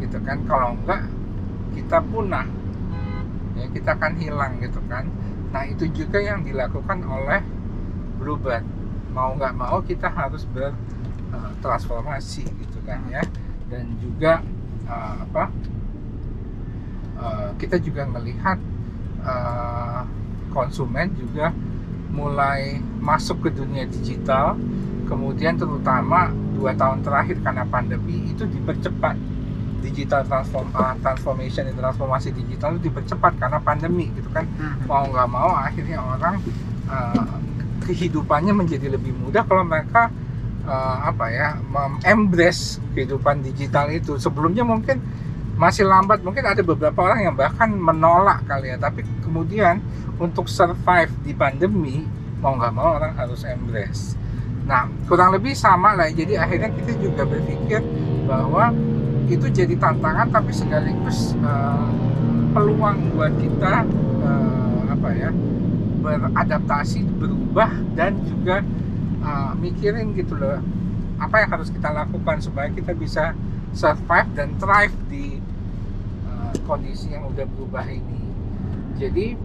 gitu 0.00 0.18
kan 0.24 0.40
kalau 0.48 0.72
enggak 0.74 1.04
kita 1.74 2.02
punah. 2.04 2.46
Ya 3.58 3.66
kita 3.70 3.92
akan 3.98 4.12
hilang 4.16 4.60
gitu 4.62 4.80
kan. 4.88 5.06
Nah 5.50 5.66
itu 5.66 5.90
juga 5.90 6.22
yang 6.22 6.46
dilakukan 6.46 7.02
oleh 7.04 7.42
Bluebird 8.20 8.64
mau 9.10 9.34
nggak 9.34 9.54
mau 9.58 9.82
kita 9.82 10.06
harus 10.06 10.46
bertransformasi 10.54 12.44
gitu 12.46 12.78
kan 12.86 13.02
ya. 13.10 13.22
Dan 13.70 13.98
juga 13.98 14.42
uh, 14.86 15.14
apa 15.26 15.50
uh, 17.18 17.50
kita 17.58 17.78
juga 17.82 18.06
melihat 18.06 18.58
uh, 19.22 20.06
konsumen 20.50 21.14
juga 21.14 21.54
mulai 22.10 22.82
masuk 22.98 23.46
ke 23.48 23.50
dunia 23.54 23.86
digital. 23.86 24.58
Kemudian 25.10 25.58
terutama 25.58 26.30
dua 26.54 26.70
tahun 26.76 27.02
terakhir 27.02 27.42
karena 27.42 27.66
pandemi 27.66 28.30
itu 28.30 28.46
dipercepat 28.46 29.18
digital 29.80 30.22
transform 30.28 30.68
uh, 30.76 30.94
transformation 31.00 31.66
dan 31.72 31.76
transformasi 31.76 32.30
digital 32.36 32.76
itu 32.76 32.92
dipercepat 32.92 33.40
karena 33.40 33.58
pandemi 33.58 34.12
gitu 34.14 34.28
kan. 34.30 34.44
Mau 34.84 35.08
nggak 35.08 35.28
mau 35.28 35.50
akhirnya 35.56 35.98
orang 36.00 36.38
uh, 36.86 37.36
kehidupannya 37.84 38.54
menjadi 38.54 38.92
lebih 38.92 39.16
mudah 39.16 39.42
kalau 39.48 39.64
mereka 39.66 40.12
uh, 40.68 41.10
apa 41.10 41.26
ya 41.32 41.48
embrace 42.06 42.78
kehidupan 42.94 43.42
digital 43.42 43.88
itu. 43.90 44.20
Sebelumnya 44.20 44.62
mungkin 44.62 45.00
masih 45.60 45.84
lambat 45.84 46.24
mungkin 46.24 46.46
ada 46.46 46.64
beberapa 46.64 46.96
orang 47.04 47.26
yang 47.26 47.34
bahkan 47.36 47.72
menolak 47.72 48.44
kali 48.46 48.72
ya. 48.72 48.78
Tapi 48.78 49.02
kemudian 49.24 49.80
untuk 50.20 50.46
survive 50.46 51.10
di 51.24 51.32
pandemi 51.32 52.04
mau 52.40 52.56
nggak 52.56 52.72
mau 52.72 52.96
orang 52.96 53.12
harus 53.16 53.44
embrace. 53.44 54.16
Nah 54.64 54.86
kurang 55.08 55.34
lebih 55.34 55.56
sama 55.56 55.96
lah. 55.96 56.08
Jadi 56.12 56.36
akhirnya 56.36 56.70
kita 56.72 56.92
juga 57.00 57.22
berpikir 57.26 57.80
bahwa 58.28 58.70
itu 59.30 59.46
jadi 59.46 59.74
tantangan 59.78 60.26
tapi 60.34 60.50
sekaligus 60.50 61.38
uh, 61.46 61.86
peluang 62.50 63.14
buat 63.14 63.30
kita 63.38 63.86
uh, 64.26 64.82
apa 64.90 65.08
ya 65.14 65.30
beradaptasi 66.02 67.06
berubah 67.14 67.70
dan 67.94 68.18
juga 68.26 68.66
uh, 69.22 69.54
mikirin 69.54 70.18
gitu 70.18 70.34
loh 70.34 70.58
apa 71.20 71.46
yang 71.46 71.50
harus 71.54 71.68
kita 71.70 71.92
lakukan 71.92 72.42
supaya 72.42 72.72
kita 72.72 72.90
bisa 72.96 73.36
survive 73.70 74.28
dan 74.34 74.56
thrive 74.58 74.94
di 75.06 75.38
uh, 76.26 76.52
kondisi 76.66 77.12
yang 77.12 77.28
udah 77.30 77.46
berubah 77.46 77.86
ini. 77.86 78.18
Jadi 78.98 79.36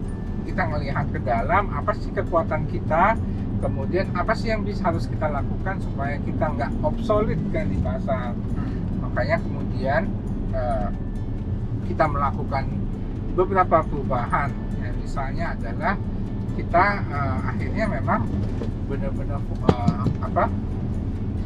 kita 0.49 0.63
melihat 0.71 1.05
ke 1.11 1.19
dalam 1.21 1.69
apa 1.73 1.93
sih 1.97 2.09
kekuatan 2.15 2.69
kita 2.71 3.19
kemudian 3.59 4.07
apa 4.13 4.37
sih 4.37 4.53
yang 4.53 4.61
bisa 4.61 4.93
harus 4.93 5.09
kita 5.09 5.25
lakukan 5.25 5.81
supaya 5.81 6.21
kita 6.21 6.53
nggak 6.53 6.71
obsolete 6.85 7.41
kan 7.49 7.65
di 7.65 7.79
pasar 7.81 8.37
makanya 9.15 9.39
kemudian 9.39 10.01
uh, 10.51 10.91
kita 11.87 12.03
melakukan 12.03 12.67
beberapa 13.31 13.79
perubahan. 13.87 14.51
Ya, 14.83 14.91
misalnya 14.91 15.45
adalah 15.55 15.95
kita 16.59 16.85
uh, 17.07 17.39
akhirnya 17.47 17.87
memang 17.95 18.27
benar-benar 18.91 19.39
uh, 19.71 20.03
apa 20.19 20.51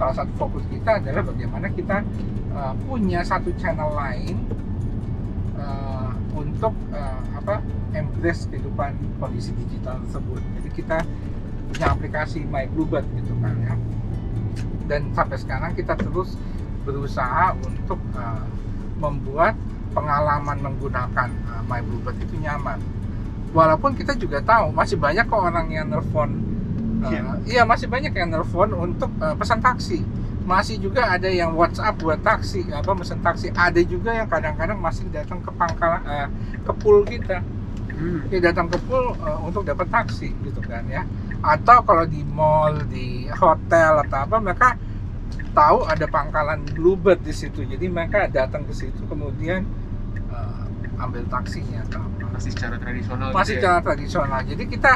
salah 0.02 0.16
satu 0.18 0.34
fokus 0.42 0.66
kita 0.74 0.98
adalah 0.98 1.22
bagaimana 1.22 1.70
kita 1.70 2.02
uh, 2.58 2.74
punya 2.90 3.22
satu 3.22 3.54
channel 3.62 3.94
lain 3.94 4.42
uh, 5.54 6.10
untuk 6.34 6.74
uh, 6.90 7.22
apa 7.38 7.62
embrace 7.94 8.50
kehidupan 8.50 8.98
kondisi 9.22 9.54
digital 9.54 10.02
tersebut. 10.10 10.42
Jadi 10.58 10.70
kita 10.74 10.98
punya 11.70 11.94
aplikasi 11.94 12.42
My 12.50 12.66
Bluebird 12.66 13.06
gitu 13.14 13.38
kan 13.38 13.54
ya. 13.62 13.78
Dan 14.90 15.14
sampai 15.14 15.38
sekarang 15.38 15.78
kita 15.78 15.94
terus 15.94 16.34
berusaha 16.84 17.56
untuk 17.60 18.00
uh, 18.16 18.44
membuat 19.00 19.56
pengalaman 19.96 20.58
menggunakan 20.60 21.30
uh, 21.50 21.62
My 21.66 21.82
Bluebird 21.82 22.18
itu 22.22 22.36
nyaman. 22.40 22.80
Walaupun 23.50 23.98
kita 23.98 24.14
juga 24.14 24.40
tahu 24.46 24.70
masih 24.70 25.00
banyak 25.02 25.26
kok 25.26 25.42
orang 25.42 25.68
yang 25.74 25.90
nelfon, 25.90 26.30
uh, 27.02 27.10
Iya. 27.10 27.22
iya 27.50 27.62
masih 27.66 27.90
banyak 27.90 28.14
yang 28.14 28.30
nelfon 28.30 28.70
untuk 28.76 29.10
uh, 29.20 29.34
pesan 29.34 29.60
taksi. 29.60 30.06
Masih 30.46 30.82
juga 30.82 31.06
ada 31.06 31.30
yang 31.30 31.54
WhatsApp 31.54 32.02
buat 32.02 32.22
taksi, 32.26 32.74
apa 32.74 32.90
pesan 32.98 33.22
taksi. 33.22 33.54
Ada 33.54 33.82
juga 33.86 34.18
yang 34.18 34.26
kadang-kadang 34.26 34.82
masih 34.82 35.06
datang 35.14 35.42
ke 35.42 35.52
pangkalan, 35.54 36.02
uh, 36.06 36.28
ke 36.66 36.72
pool 36.78 37.06
kita 37.06 37.42
Hmm. 38.00 38.24
dia 38.32 38.40
datang 38.40 38.72
ke 38.72 38.80
pool 38.88 39.12
uh, 39.20 39.44
untuk 39.44 39.68
dapat 39.68 39.92
taksi 39.92 40.32
gitu 40.48 40.64
kan 40.64 40.88
ya 40.88 41.04
atau 41.44 41.84
kalau 41.84 42.08
di 42.08 42.24
mall 42.24 42.88
di 42.88 43.28
hotel 43.28 44.08
atau 44.08 44.24
apa 44.24 44.36
mereka 44.40 44.80
tahu 45.60 45.84
ada 45.84 46.06
pangkalan 46.08 46.64
Bluebird 46.72 47.20
di 47.20 47.36
situ. 47.36 47.68
Jadi 47.68 47.92
mereka 47.92 48.32
datang 48.32 48.64
ke 48.64 48.72
situ 48.72 49.04
kemudian 49.12 49.68
uh, 50.32 50.64
ambil 51.04 51.28
taksinya 51.28 51.84
atau 51.92 52.00
apa. 52.00 52.40
Masih 52.40 52.52
secara 52.56 52.80
tradisional 52.80 53.36
masih 53.36 53.60
gitu 53.60 53.60
ya? 53.60 53.64
cara 53.68 53.80
tradisional. 53.84 54.40
Jadi 54.48 54.64
kita 54.72 54.94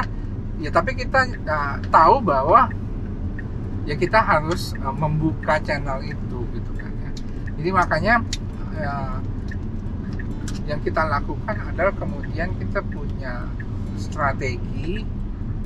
ya 0.64 0.70
tapi 0.72 0.90
kita 0.96 1.20
uh, 1.44 1.76
tahu 1.92 2.24
bahwa 2.24 2.72
ya 3.84 3.94
kita 4.00 4.24
harus 4.24 4.72
uh, 4.80 4.94
membuka 4.96 5.60
channel 5.60 6.00
itu 6.00 6.38
gitu 6.56 6.72
kan 6.80 6.92
ya. 6.96 7.12
Jadi 7.60 7.68
makanya 7.68 8.14
uh, 8.80 9.20
yang 10.64 10.80
kita 10.80 11.04
lakukan 11.04 11.56
adalah 11.60 11.92
kemudian 11.92 12.56
kita 12.56 12.80
punya 12.88 13.44
strategi 14.00 15.04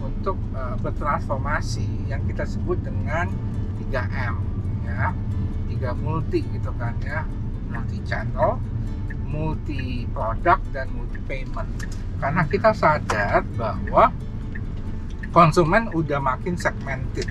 untuk 0.02 0.35
uh, 0.59 0.75
bertransformasi 0.83 2.11
yang 2.11 2.26
kita 2.26 2.43
sebut 2.43 2.83
dengan 2.83 3.31
3M 3.78 4.48
ya 4.88 5.12
tiga 5.68 5.92
multi 5.95 6.40
gitu 6.49 6.73
kan 6.75 6.97
ya 7.04 7.23
multi 7.68 8.00
channel 8.02 8.57
multi 9.23 10.09
product 10.09 10.64
dan 10.73 10.88
multi 10.90 11.21
payment 11.28 11.68
karena 12.18 12.42
kita 12.49 12.73
sadar 12.73 13.45
bahwa 13.54 14.09
konsumen 15.30 15.92
udah 15.92 16.18
makin 16.18 16.57
segmented 16.57 17.28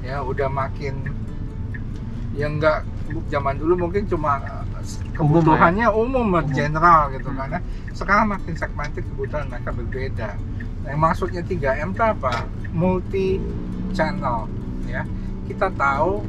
ya 0.00 0.22
udah 0.22 0.46
makin 0.46 1.02
yang 2.32 2.56
enggak 2.56 2.86
zaman 3.28 3.60
dulu 3.60 3.76
mungkin 3.76 4.08
cuma 4.08 4.40
uh, 4.40 4.64
kebutuhannya 5.12 5.84
umum, 5.92 6.32
Umum. 6.32 6.48
general 6.48 7.12
gitu 7.12 7.28
Hmm. 7.28 7.38
kan 7.44 7.48
ya. 7.52 7.60
sekarang 7.92 8.26
makin 8.30 8.54
segmented 8.56 9.04
kebutuhan 9.04 9.46
mereka 9.46 9.70
berbeda 9.70 10.28
yang 10.82 10.98
maksudnya 10.98 11.42
3M 11.44 11.92
itu 11.92 12.02
apa 12.02 12.34
multi 12.72 13.36
channel 13.92 14.48
ya 14.88 15.04
kita 15.44 15.68
tahu 15.76 16.24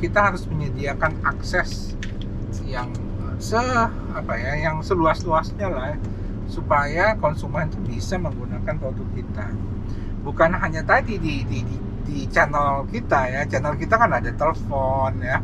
kita 0.00 0.32
harus 0.32 0.48
menyediakan 0.48 1.20
akses 1.26 1.98
yang 2.64 2.88
uh, 3.20 3.36
se 3.36 3.60
apa 4.14 4.34
ya 4.38 4.70
yang 4.70 4.80
seluas-luasnya 4.80 5.68
lah 5.68 5.84
ya, 5.92 5.98
supaya 6.48 7.04
konsumen 7.18 7.68
itu 7.68 7.78
bisa 7.84 8.16
menggunakan 8.16 8.78
produk 8.80 9.08
kita. 9.12 9.46
Bukan 10.24 10.56
hanya 10.56 10.80
tadi 10.80 11.20
di, 11.20 11.44
di, 11.44 11.60
di, 11.60 11.76
di 12.08 12.18
channel 12.32 12.88
kita 12.88 13.28
ya 13.28 13.40
channel 13.44 13.76
kita 13.76 14.00
kan 14.00 14.08
ada 14.08 14.32
telepon 14.32 15.20
ya 15.20 15.40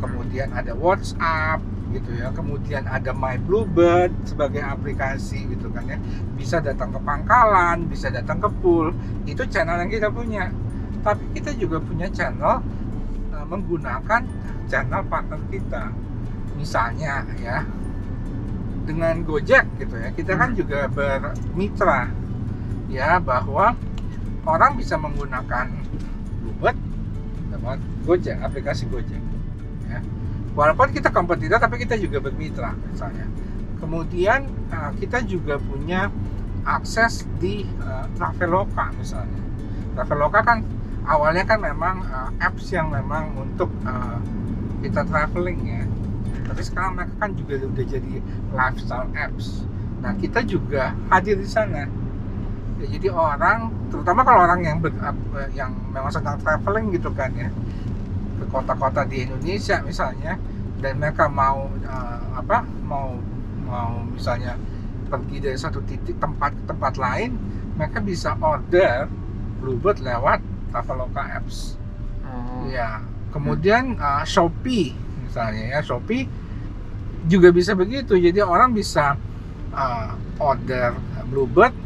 kemudian 0.00 0.48
ada 0.56 0.72
WhatsApp 0.72 1.60
gitu 1.92 2.16
ya 2.16 2.32
kemudian 2.32 2.88
ada 2.88 3.12
My 3.12 3.36
Bluebird 3.36 4.10
sebagai 4.24 4.64
aplikasi 4.64 5.44
gitu 5.52 5.68
kan 5.68 5.84
ya. 5.84 6.00
Bisa 6.38 6.64
datang 6.64 6.96
ke 6.96 7.00
pangkalan 7.04 7.84
bisa 7.92 8.08
datang 8.08 8.40
ke 8.40 8.48
pool 8.64 8.96
itu 9.28 9.44
channel 9.52 9.76
yang 9.76 9.92
kita 9.92 10.08
punya. 10.08 10.48
Tapi 11.04 11.36
kita 11.36 11.52
juga 11.58 11.82
punya 11.82 12.08
channel 12.08 12.64
menggunakan 13.52 14.24
channel 14.72 15.02
partner 15.12 15.40
kita. 15.52 15.92
Misalnya 16.56 17.28
ya 17.36 17.68
dengan 18.82 19.22
Gojek 19.22 19.78
gitu 19.78 19.94
ya 19.94 20.10
kita 20.10 20.34
kan 20.34 20.52
Hmm. 20.52 20.58
juga 20.58 20.90
bermitra 20.90 22.10
ya 22.90 23.22
bahwa 23.22 23.78
orang 24.42 24.72
bisa 24.74 24.98
menggunakan 24.98 25.70
Bluebird 26.42 26.78
lewat 27.54 27.78
Gojek 28.08 28.36
aplikasi 28.42 28.90
Gojek 28.90 29.22
ya. 29.86 30.00
Walaupun 30.52 30.92
kita 30.92 31.08
kompetitor 31.14 31.62
tapi 31.62 31.80
kita 31.80 31.96
juga 31.96 32.18
bermitra 32.20 32.74
misalnya. 32.90 33.24
Kemudian 33.78 34.46
uh, 34.70 34.94
kita 34.98 35.26
juga 35.26 35.58
punya 35.58 36.06
akses 36.62 37.26
di 37.42 37.66
uh, 37.82 38.06
Traveloka 38.14 38.94
misalnya. 38.94 39.42
Traveloka 39.98 40.40
kan 40.46 40.62
awalnya 41.06 41.44
kan 41.46 41.58
memang 41.58 42.02
uh, 42.06 42.30
apps 42.38 42.70
yang 42.70 42.90
memang 42.90 43.34
untuk 43.38 43.70
uh, 43.86 44.18
kita 44.82 45.06
traveling 45.06 45.60
ya. 45.66 45.82
Tapi 46.46 46.60
sekarang 46.62 46.98
mereka 46.98 47.14
kan 47.22 47.30
juga 47.34 47.54
udah 47.62 47.86
jadi 47.86 48.14
lifestyle 48.52 49.08
apps. 49.14 49.64
Nah 50.02 50.12
kita 50.18 50.42
juga 50.42 50.94
hadir 51.10 51.38
di 51.38 51.48
sana. 51.48 51.86
Ya, 52.82 52.86
jadi 52.98 53.14
orang 53.14 53.70
terutama 53.94 54.26
kalau 54.26 54.42
orang 54.42 54.60
yang 54.66 54.76
ber- 54.82 54.98
uh, 54.98 55.48
yang 55.54 55.70
memang 55.94 56.10
sedang 56.10 56.38
traveling 56.42 56.90
gitu 56.94 57.14
kan 57.14 57.30
ya 57.34 57.50
ke 58.42 58.44
kota-kota 58.50 59.06
di 59.06 59.22
Indonesia 59.22 59.78
misalnya 59.86 60.34
dan 60.82 60.98
mereka 60.98 61.30
mau 61.30 61.70
uh, 61.86 62.22
apa 62.34 62.66
mau 62.82 63.14
mau 63.62 64.02
misalnya 64.10 64.58
pergi 65.06 65.38
dari 65.38 65.54
satu 65.54 65.78
titik 65.86 66.18
tempat 66.18 66.50
ke 66.58 66.64
tempat 66.66 66.98
lain 66.98 67.38
mereka 67.78 68.02
bisa 68.02 68.34
order 68.42 69.06
Bluebird 69.62 70.02
lewat 70.02 70.42
Traveloka 70.72 71.20
apps. 71.20 71.76
Oh. 72.22 72.64
ya 72.64 73.04
kemudian 73.28 74.00
uh, 74.00 74.24
Shopee 74.24 74.96
misalnya 75.28 75.76
ya. 75.76 75.80
Shopee 75.84 76.24
juga 77.28 77.52
bisa 77.52 77.76
begitu. 77.76 78.16
Jadi 78.16 78.40
orang 78.40 78.72
bisa 78.72 79.14
uh, 79.76 80.16
order 80.40 80.96
Bluebird 81.28 81.76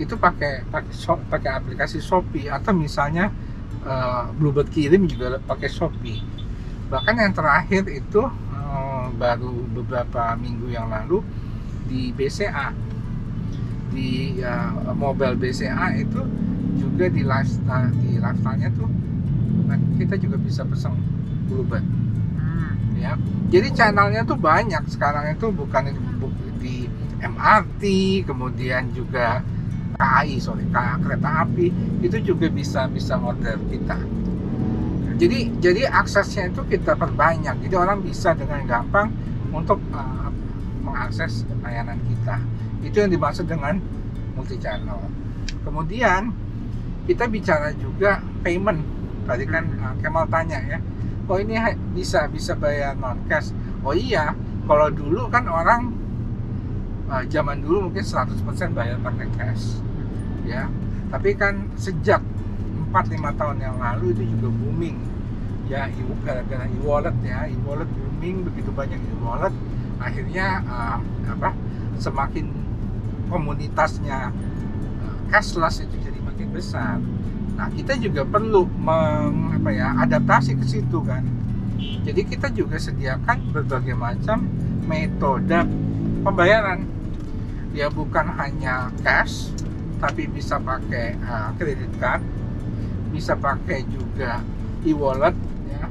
itu 0.00 0.16
pakai 0.16 0.64
pakai 0.68 0.92
shop- 0.92 1.24
pakai 1.32 1.50
aplikasi 1.56 1.98
Shopee. 2.04 2.52
Atau 2.52 2.76
misalnya 2.76 3.32
uh, 3.88 4.28
Bluebird 4.36 4.68
kirim 4.68 5.08
juga 5.08 5.40
pakai 5.40 5.68
Shopee. 5.72 6.20
Bahkan 6.92 7.14
yang 7.16 7.32
terakhir 7.32 7.88
itu 7.88 8.20
uh, 8.52 9.08
baru 9.16 9.64
beberapa 9.72 10.36
minggu 10.36 10.68
yang 10.72 10.92
lalu 10.92 11.24
di 11.88 12.12
BCA 12.12 12.72
di 13.92 14.40
uh, 14.40 14.96
mobile 14.96 15.36
BCA 15.36 16.00
itu 16.00 16.20
juga 16.82 17.06
di 17.06 17.22
lifestyle 17.22 17.90
di 18.02 18.18
lifestyle-nya 18.18 18.70
tuh 18.74 18.90
nah, 19.70 19.78
kita 19.96 20.18
juga 20.18 20.36
bisa 20.42 20.66
pesan 20.66 20.98
Bluebird 21.46 21.86
Hmm. 22.32 22.74
ya. 22.98 23.14
Jadi 23.54 23.68
channelnya 23.70 24.26
tuh 24.26 24.34
banyak. 24.34 24.82
Sekarang 24.90 25.30
itu 25.30 25.46
bukan 25.54 25.94
bu- 26.18 26.34
di 26.58 26.90
MRT 27.22 27.82
kemudian 28.26 28.90
juga 28.90 29.40
KAI 29.94 30.42
sorry 30.42 30.66
K- 30.66 30.98
kereta 30.98 31.46
api 31.46 31.70
itu 32.02 32.16
juga 32.24 32.50
bisa 32.50 32.90
bisa 32.90 33.14
order 33.16 33.56
kita. 33.70 33.94
Jadi 35.20 35.54
jadi 35.62 35.86
aksesnya 35.86 36.50
itu 36.50 36.66
kita 36.66 36.98
perbanyak. 36.98 37.54
Jadi 37.62 37.74
orang 37.78 38.02
bisa 38.02 38.34
dengan 38.34 38.66
gampang 38.66 39.12
untuk 39.54 39.78
uh, 39.94 40.28
mengakses 40.82 41.46
layanan 41.62 42.00
kita. 42.10 42.42
Itu 42.82 43.06
yang 43.06 43.12
dimaksud 43.14 43.46
dengan 43.46 43.78
multi 44.34 44.56
channel 44.58 44.98
kemudian 45.62 46.32
kita 47.06 47.26
bicara 47.26 47.74
juga 47.74 48.22
payment. 48.42 48.82
Tadi 49.22 49.44
kan 49.46 49.64
uh, 49.82 49.94
Kemal 50.02 50.26
tanya 50.26 50.58
ya 50.66 50.78
oh 51.30 51.38
ini 51.38 51.54
bisa 51.94 52.26
bisa 52.26 52.52
bayar 52.58 52.98
non 52.98 53.18
cash 53.30 53.54
oh 53.86 53.94
iya. 53.94 54.34
Kalau 54.62 54.88
dulu 54.94 55.26
kan 55.26 55.46
orang 55.50 55.90
uh, 57.10 57.22
zaman 57.26 57.62
dulu 57.66 57.90
mungkin 57.90 58.04
100% 58.06 58.46
bayar 58.78 58.98
pakai 59.02 59.26
cash. 59.38 59.82
Ya 60.46 60.66
tapi 61.12 61.36
kan 61.36 61.68
sejak 61.76 62.22
4-5 62.92 63.40
tahun 63.40 63.58
yang 63.60 63.76
lalu 63.78 64.16
itu 64.16 64.22
juga 64.38 64.48
booming. 64.52 64.98
Ya 65.70 65.88
gara-gara 66.22 66.68
e-wallet 66.68 67.16
ya 67.24 67.48
e-wallet 67.48 67.88
booming 67.88 68.46
begitu 68.46 68.70
banyak 68.74 69.00
e-wallet 69.18 69.54
akhirnya 70.02 70.60
uh, 70.66 70.98
apa 71.30 71.54
semakin 72.02 72.50
komunitasnya 73.30 74.34
uh, 75.00 75.18
cashless 75.30 75.86
itu 75.86 75.96
jadi 76.32 76.48
makin 76.48 76.48
besar. 76.56 76.96
Nah 77.52 77.68
kita 77.76 77.92
juga 78.00 78.24
perlu 78.24 78.64
meng, 78.80 79.60
apa 79.60 79.70
ya 79.70 79.92
adaptasi 80.00 80.56
ke 80.56 80.64
situ 80.64 81.04
kan. 81.04 81.20
Jadi 82.02 82.24
kita 82.24 82.48
juga 82.50 82.80
sediakan 82.80 83.52
berbagai 83.52 83.92
macam 83.92 84.48
metode 84.88 85.68
pembayaran. 86.24 86.88
Ya 87.76 87.92
bukan 87.92 88.32
hanya 88.36 88.88
cash 89.04 89.52
tapi 90.00 90.26
bisa 90.26 90.58
pakai 90.58 91.14
uh, 91.22 91.54
credit 91.54 91.92
card 92.02 92.24
bisa 93.12 93.36
pakai 93.36 93.84
juga 93.92 94.40
e-wallet 94.88 95.36
ya. 95.68 95.84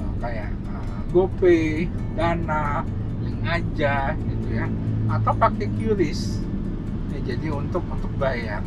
Uh, 0.00 0.12
kayak 0.22 0.50
uh, 0.70 1.00
GoPay, 1.10 1.90
Dana, 2.14 2.86
link 3.26 3.42
aja 3.42 4.14
gitu 4.14 4.48
ya. 4.54 4.66
Atau 5.10 5.34
pakai 5.34 5.66
QRIS 5.74 6.42
ya, 7.14 7.34
jadi 7.34 7.50
untuk 7.54 7.82
untuk 7.90 8.10
bayar 8.18 8.62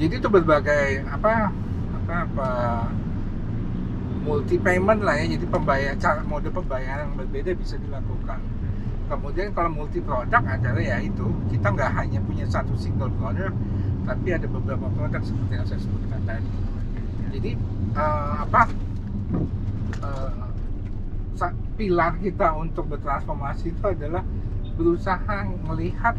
jadi 0.00 0.14
itu 0.16 0.28
berbagai 0.32 1.04
apa 1.04 1.52
apa 2.00 2.14
apa 2.24 2.50
multi 4.24 4.56
payment 4.56 5.04
lah 5.04 5.16
ya. 5.20 5.36
Jadi 5.36 5.44
pembayar 5.44 5.92
cara 6.00 6.24
mode 6.24 6.48
pembayaran 6.48 7.12
yang 7.12 7.16
berbeda 7.20 7.52
bisa 7.52 7.76
dilakukan. 7.76 8.40
Kemudian 9.12 9.52
kalau 9.52 9.70
multi 9.74 10.00
produk 10.00 10.40
adalah 10.40 10.80
ya 10.80 11.02
itu 11.02 11.26
kita 11.52 11.66
nggak 11.74 11.90
hanya 12.00 12.18
punya 12.24 12.46
satu 12.48 12.72
single 12.80 13.12
product 13.20 13.52
tapi 14.08 14.32
ada 14.32 14.46
beberapa 14.48 14.86
produk 14.96 15.20
seperti 15.20 15.52
yang 15.52 15.66
saya 15.68 15.80
sebutkan 15.82 16.20
tadi. 16.24 16.50
Jadi 17.36 17.50
eh, 17.94 18.34
apa 18.40 18.62
sa- 21.36 21.56
pilar 21.80 22.20
kita 22.20 22.52
untuk 22.60 22.92
bertransformasi 22.92 23.72
itu 23.72 23.84
adalah 23.84 24.20
berusaha 24.76 25.48
melihat 25.68 26.16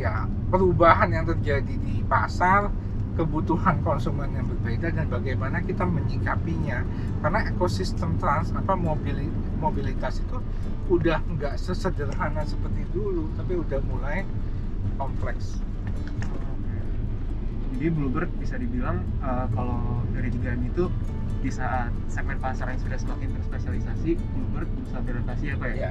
ya 0.00 0.24
perubahan 0.48 1.12
yang 1.12 1.28
terjadi 1.28 1.74
di 1.76 2.00
pasar 2.08 2.72
kebutuhan 3.20 3.84
konsumen 3.84 4.32
yang 4.32 4.48
berbeda 4.48 4.88
dan 4.96 5.06
bagaimana 5.12 5.60
kita 5.60 5.84
menyikapinya. 5.84 6.80
Karena 7.20 7.52
ekosistem 7.52 8.16
trans 8.16 8.48
apa 8.56 8.72
mobili- 8.72 9.28
mobilitas 9.60 10.24
itu 10.24 10.40
udah 10.88 11.20
nggak 11.36 11.60
sesederhana 11.60 12.42
seperti 12.48 12.82
dulu 12.96 13.28
tapi 13.36 13.60
udah 13.60 13.80
mulai 13.84 14.24
kompleks. 14.96 15.60
Jadi 17.76 17.86
Bluebird 17.92 18.32
bisa 18.40 18.56
dibilang 18.56 19.04
uh, 19.20 19.46
kalau 19.52 20.04
dari 20.16 20.32
3M 20.32 20.68
itu 20.72 20.88
di 21.40 21.48
saat 21.48 21.88
segmen 22.12 22.36
pasar 22.36 22.68
yang 22.68 22.80
sudah 22.80 22.98
semakin 23.00 23.32
terspesialisasi, 23.40 24.16
Bluebird 24.16 24.68
berusaha 24.76 25.00
beradaptasi 25.00 25.44
Pak 25.56 25.70
ya? 25.72 25.88
ya 25.88 25.90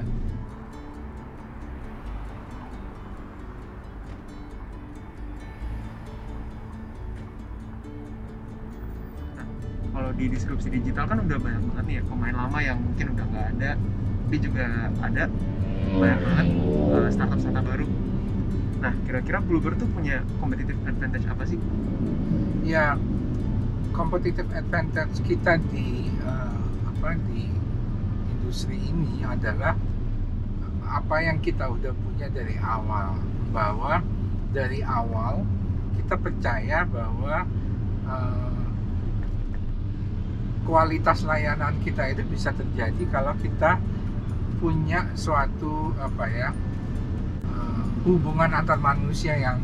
di 10.20 10.28
disrupsi 10.28 10.68
digital 10.68 11.08
kan 11.08 11.24
udah 11.24 11.38
banyak 11.40 11.62
banget 11.72 11.84
nih 11.88 11.94
ya 11.96 12.02
pemain 12.04 12.36
lama 12.36 12.58
yang 12.60 12.76
mungkin 12.76 13.16
udah 13.16 13.24
nggak 13.24 13.46
ada, 13.56 13.70
tapi 14.28 14.36
juga 14.36 14.64
ada 15.00 15.24
banyak 15.96 16.18
banget 16.20 16.46
uh, 16.92 17.08
startup-startup 17.08 17.64
baru. 17.64 17.86
Nah, 18.84 18.92
kira-kira 19.08 19.40
Bluebird 19.40 19.80
tuh 19.80 19.88
punya 19.88 20.20
competitive 20.40 20.76
advantage 20.84 21.24
apa 21.24 21.44
sih? 21.48 21.56
ya 22.70 22.94
competitive 23.90 24.46
advantage 24.54 25.18
kita 25.26 25.58
di 25.72 26.06
eh, 26.22 26.60
apa 26.86 27.18
di 27.26 27.50
industri 28.38 28.78
ini 28.78 29.26
adalah 29.26 29.74
apa 30.86 31.16
yang 31.22 31.42
kita 31.42 31.66
udah 31.66 31.90
punya 31.90 32.30
dari 32.30 32.54
awal 32.62 33.18
bahwa 33.50 34.02
dari 34.54 34.86
awal 34.86 35.42
kita 35.98 36.14
percaya 36.14 36.86
bahwa 36.86 37.42
eh, 38.06 38.59
kualitas 40.64 41.24
layanan 41.24 41.76
kita 41.80 42.12
itu 42.12 42.22
bisa 42.28 42.52
terjadi 42.52 43.02
kalau 43.08 43.32
kita 43.40 43.80
punya 44.60 45.08
suatu 45.16 45.96
apa 45.96 46.24
ya 46.28 46.48
eh, 47.48 47.82
hubungan 48.04 48.52
antar 48.52 48.76
manusia 48.76 49.34
yang 49.40 49.56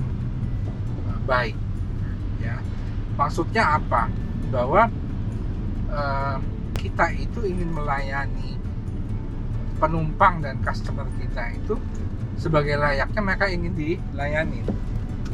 eh, 1.05 1.21
baik. 1.29 1.57
Ya. 2.41 2.57
Maksudnya 3.21 3.77
apa? 3.77 4.09
Bahwa 4.49 4.89
eh, 5.93 6.37
kita 6.81 7.13
itu 7.13 7.45
ingin 7.45 7.77
melayani 7.77 8.57
penumpang 9.77 10.41
dan 10.41 10.57
customer 10.65 11.05
kita 11.21 11.53
itu 11.53 11.77
sebagai 12.41 12.81
layaknya 12.81 13.21
mereka 13.21 13.47
ingin 13.53 13.77
dilayani. 13.77 14.65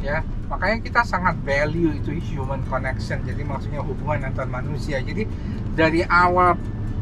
Ya. 0.03 0.27
Makanya 0.51 0.83
kita 0.83 1.01
sangat 1.07 1.39
value 1.47 1.95
itu 1.95 2.11
human 2.35 2.59
connection. 2.67 3.23
Jadi 3.23 3.47
maksudnya 3.47 3.79
hubungan 3.79 4.27
antar 4.27 4.43
manusia. 4.45 4.99
Jadi 4.99 5.23
dari 5.73 6.05
awal 6.05 6.55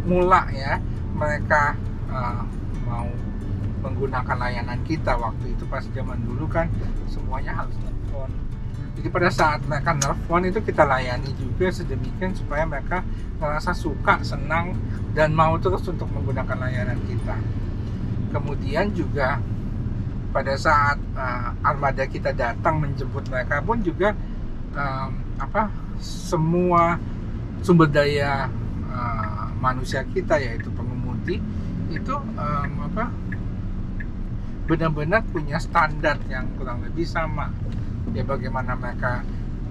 mula 0.08 0.48
ya 0.52 0.82
mereka 1.14 1.78
uh, 2.10 2.44
mau 2.88 3.08
menggunakan 3.82 4.38
layanan 4.38 4.80
kita 4.86 5.18
waktu 5.18 5.54
itu 5.54 5.64
pas 5.70 5.86
zaman 5.94 6.18
dulu 6.26 6.46
kan 6.50 6.70
semuanya 7.10 7.54
harus 7.54 7.76
nelfon 7.82 8.32
jadi 9.02 9.08
pada 9.08 9.30
saat 9.34 9.66
mereka 9.66 9.98
nelfon 9.98 10.46
itu 10.46 10.60
kita 10.62 10.86
layani 10.86 11.34
juga 11.34 11.74
sedemikian 11.74 12.38
supaya 12.38 12.70
mereka 12.70 13.02
merasa 13.42 13.74
suka 13.74 14.22
senang 14.22 14.78
dan 15.18 15.34
mau 15.34 15.58
terus 15.58 15.82
untuk 15.90 16.06
menggunakan 16.14 16.54
layanan 16.54 17.00
kita. 17.10 17.34
Kemudian 18.30 18.94
juga 18.94 19.42
pada 20.30 20.54
saat 20.54 21.02
uh, 21.18 21.50
armada 21.66 22.06
kita 22.06 22.30
datang 22.32 22.78
menjemput 22.78 23.26
mereka 23.28 23.60
pun 23.66 23.82
juga 23.82 24.16
um, 24.78 25.10
apa 25.42 25.68
semua 26.00 27.02
sumber 27.66 27.90
daya 27.90 28.48
uh, 28.92 29.48
manusia 29.58 30.04
kita 30.12 30.38
yaitu 30.38 30.68
pengemudi 30.76 31.40
itu 31.92 32.16
um, 32.16 32.72
apa 32.88 33.12
benar-benar 34.68 35.26
punya 35.28 35.60
standar 35.60 36.16
yang 36.32 36.48
kurang 36.56 36.80
lebih 36.86 37.04
sama. 37.04 37.52
Ya 38.16 38.24
bagaimana 38.24 38.76
mereka 38.76 39.24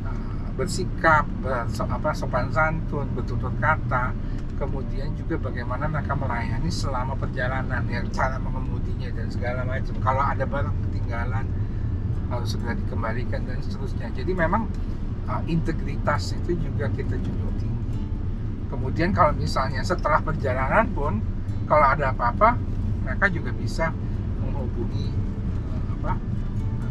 uh, 0.04 0.48
bersikap 0.56 1.24
ber, 1.40 1.64
apa 1.68 2.10
sopan 2.12 2.52
santun 2.52 3.08
bertutur 3.16 3.52
kata. 3.60 4.12
Kemudian 4.60 5.16
juga 5.16 5.40
bagaimana 5.40 5.88
mereka 5.88 6.12
melayani 6.12 6.68
selama 6.68 7.16
perjalanan 7.16 7.80
ya 7.88 8.04
cara 8.12 8.36
mengemudinya 8.36 9.08
dan 9.16 9.32
segala 9.32 9.64
macam. 9.64 9.96
Kalau 10.04 10.20
ada 10.20 10.44
barang 10.44 10.76
ketinggalan 10.88 11.48
harus 12.28 12.48
segera 12.52 12.76
dikembalikan 12.76 13.48
dan 13.48 13.58
seterusnya. 13.64 14.12
Jadi 14.12 14.36
memang 14.36 14.68
uh, 15.32 15.40
integritas 15.48 16.36
itu 16.36 16.60
juga 16.60 16.92
kita 16.92 17.16
junjung 17.16 17.56
tinggi 17.56 17.69
kemudian 18.70 19.10
kalau 19.10 19.34
misalnya 19.34 19.82
setelah 19.82 20.22
perjalanan 20.22 20.86
pun 20.94 21.18
kalau 21.66 21.84
ada 21.84 22.14
apa-apa 22.14 22.56
mereka 23.02 23.26
juga 23.28 23.50
bisa 23.50 23.90
menghubungi 24.38 25.10
uh, 25.74 25.84
apa 25.98 26.12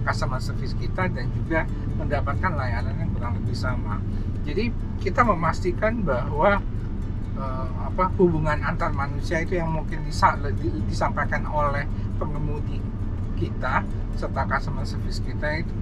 customer 0.04 0.39
service 0.44 0.76
kita 0.76 1.08
dan 1.08 1.32
juga 1.32 1.63
mendapatkan 1.96 2.52
layanan 2.56 2.96
yang 2.96 3.12
kurang 3.12 3.34
lebih 3.39 3.56
sama. 3.56 4.00
Jadi 4.48 4.72
kita 5.04 5.24
memastikan 5.24 6.04
bahwa 6.04 6.60
uh, 7.39 7.68
apa 7.88 8.12
hubungan 8.20 8.60
antar 8.63 8.92
manusia 8.96 9.44
itu 9.44 9.60
yang 9.60 9.72
mungkin 9.72 10.04
disa 10.08 10.36
disampaikan 10.88 11.48
oleh 11.48 11.88
pengemudi 12.20 12.80
kita 13.39 13.84
serta 14.20 14.44
customer 14.48 14.84
service 14.84 15.24
kita 15.24 15.63
itu 15.63 15.74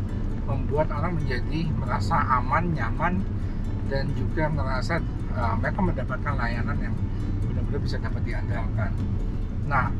membuat 0.46 0.94
orang 0.94 1.18
menjadi 1.18 1.68
merasa 1.76 2.16
aman, 2.40 2.72
nyaman 2.72 3.20
dan 3.92 4.08
juga 4.16 4.48
merasa 4.48 5.02
uh, 5.38 5.56
mereka 5.62 5.80
mendapatkan 5.80 6.34
layanan 6.34 6.78
yang 6.82 6.96
benar-benar 7.46 7.82
bisa 7.86 7.98
dapat 8.02 8.22
diandalkan. 8.26 8.92
Nah, 9.70 9.94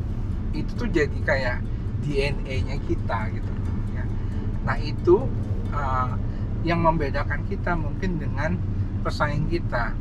itu 0.52 0.70
tuh 0.74 0.88
jadi 0.90 1.18
kayak 1.22 1.56
DNA-nya 2.02 2.76
kita 2.84 3.18
gitu 3.32 3.52
ya. 3.94 4.04
Nah, 4.66 4.76
itu 4.82 5.30
uh, 5.70 6.12
yang 6.66 6.82
membedakan 6.82 7.46
kita 7.46 7.78
mungkin 7.78 8.18
dengan 8.18 8.58
pesaing 9.06 9.46
kita 9.46 9.94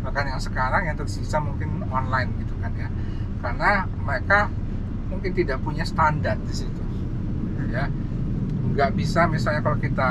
bahkan 0.00 0.32
yang 0.32 0.40
sekarang 0.40 0.88
yang 0.88 0.96
tersisa 0.96 1.36
mungkin 1.38 1.84
online 1.92 2.32
gitu 2.40 2.56
kan 2.58 2.72
ya 2.72 2.88
karena 3.44 3.84
mereka 4.00 4.48
mungkin 5.12 5.32
tidak 5.36 5.60
punya 5.60 5.84
standar 5.84 6.40
di 6.40 6.54
situ 6.56 6.82
ya 7.68 7.86
nggak 8.72 8.96
bisa 8.96 9.28
misalnya 9.28 9.60
kalau 9.60 9.76
kita 9.76 10.10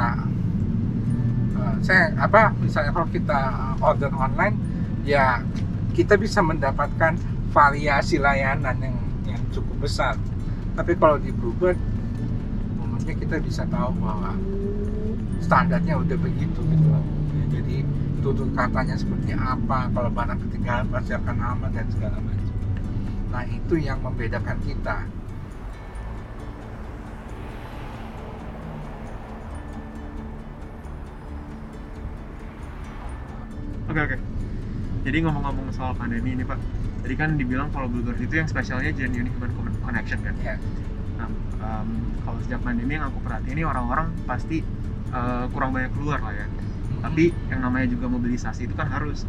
uh, 1.58 1.76
saya 1.82 2.14
apa 2.22 2.54
misalnya 2.62 2.94
kalau 2.94 3.10
kita 3.10 3.40
order 3.82 4.14
online 4.14 4.56
ya 5.10 5.42
kita 5.98 6.14
bisa 6.22 6.46
mendapatkan 6.46 7.18
variasi 7.50 8.22
layanan 8.22 8.78
yang 8.78 8.98
yang 9.26 9.42
cukup 9.50 9.90
besar. 9.90 10.14
Tapi 10.78 10.94
kalau 11.02 11.18
di 11.18 11.34
Bluebird 11.34 11.82
momennya 12.78 13.18
kita 13.18 13.42
bisa 13.42 13.66
tahu 13.66 13.90
bahwa 13.98 14.38
standarnya 15.42 15.98
udah 15.98 16.14
begitu 16.14 16.62
gitu 16.62 16.88
ya, 16.94 17.02
jadi 17.58 17.82
tutur 18.22 18.54
katanya 18.54 18.94
seperti 18.94 19.34
apa 19.34 19.90
kalau 19.90 20.14
barang 20.14 20.38
ketinggalan 20.46 20.86
pasti 20.94 21.12
akan 21.18 21.38
aman 21.42 21.72
dan 21.74 21.90
segala 21.90 22.22
macam. 22.22 22.54
Nah 23.34 23.44
itu 23.50 23.74
yang 23.82 23.98
membedakan 24.06 24.62
kita. 24.62 25.10
Oke 33.90 34.02
oke. 34.06 34.39
Jadi 35.06 35.18
ngomong-ngomong 35.24 35.72
soal 35.72 35.96
pandemi 35.96 36.36
ini 36.36 36.44
Pak, 36.44 36.60
tadi 37.06 37.16
kan 37.16 37.40
dibilang 37.40 37.72
kalau 37.72 37.88
Bluebird 37.88 38.20
itu 38.20 38.36
yang 38.36 38.48
spesialnya 38.52 38.92
genuine 38.92 39.32
human 39.32 39.52
connection 39.84 40.20
kan. 40.22 40.36
ya 40.44 40.56
Nah, 41.20 41.28
um, 41.60 41.90
kalau 42.24 42.40
sejak 42.44 42.64
pandemi 42.64 42.96
yang 42.96 43.12
aku 43.12 43.20
perhatiin 43.24 43.60
ini 43.60 43.64
orang-orang 43.68 44.12
pasti 44.24 44.64
uh, 45.12 45.48
kurang 45.52 45.76
banyak 45.76 45.92
keluar 45.96 46.20
lah 46.24 46.36
ya. 46.36 46.48
Tapi 47.00 47.32
yang 47.52 47.64
namanya 47.64 47.88
juga 47.92 48.12
mobilisasi 48.12 48.68
itu 48.68 48.76
kan 48.76 48.88
harus. 48.92 49.24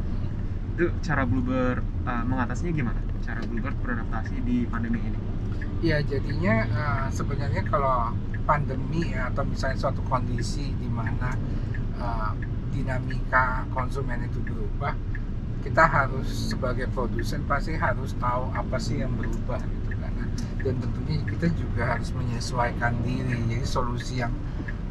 Itu 0.74 0.94
cara 1.02 1.26
Bluebird 1.26 1.83
uh, 2.06 2.24
mengatasinya 2.26 2.72
gimana? 2.74 3.00
Cara 3.26 3.42
Bluebird 3.42 3.74
beradaptasi 3.83 4.42
di 4.42 4.66
pandemi 4.70 5.02
ini? 5.02 5.18
ya 5.80 5.96
jadinya 6.04 6.68
uh, 6.76 7.06
sebenarnya 7.09 7.64
kalau 7.64 8.12
pandemi 8.44 9.16
ya, 9.16 9.33
atau 9.33 9.48
misalnya 9.48 9.80
suatu 9.80 10.04
kondisi 10.04 10.76
di 10.76 10.88
mana 10.92 11.33
uh, 11.96 12.37
dinamika 12.68 13.64
konsumen 13.72 14.28
itu 14.28 14.44
berubah 14.44 14.92
kita 15.61 15.85
harus 15.85 16.53
sebagai 16.53 16.88
produsen 16.92 17.44
pasti 17.44 17.77
harus 17.77 18.16
tahu 18.16 18.49
apa 18.57 18.77
sih 18.81 19.05
yang 19.05 19.12
berubah 19.16 19.61
gitu 19.61 19.94
kan. 20.01 20.12
Dan 20.61 20.75
tentunya 20.81 21.20
kita 21.29 21.46
juga 21.57 21.96
harus 21.96 22.11
menyesuaikan 22.16 22.96
diri. 23.05 23.37
Jadi 23.49 23.66
solusi 23.68 24.25
yang 24.25 24.33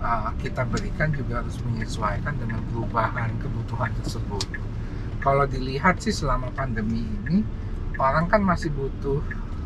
uh, 0.01 0.29
kita 0.37 0.65
berikan 0.69 1.09
juga 1.13 1.41
harus 1.41 1.57
menyesuaikan 1.65 2.37
dengan 2.37 2.61
perubahan 2.69 3.33
kebutuhan 3.41 3.91
tersebut. 4.01 4.45
Kalau 5.19 5.43
dilihat 5.49 5.99
sih 5.99 6.15
selama 6.15 6.47
pandemi 6.55 7.03
ini 7.03 7.43
orang 7.99 8.31
kan 8.31 8.41
masih 8.45 8.71
butuh 8.71 9.19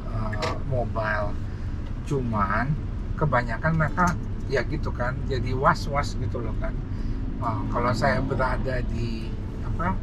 uh, 0.10 0.56
mobile. 0.72 1.36
Cuman 2.08 2.74
kebanyakan 3.20 3.78
mereka 3.78 4.06
ya 4.52 4.60
gitu 4.68 4.92
kan 4.92 5.16
jadi 5.28 5.56
was-was 5.56 6.16
gitu 6.20 6.40
loh 6.40 6.56
kan. 6.64 6.74
Uh, 7.44 7.64
kalau 7.70 7.92
saya 7.92 8.24
berada 8.24 8.80
di 8.88 9.28
apa 9.68 9.96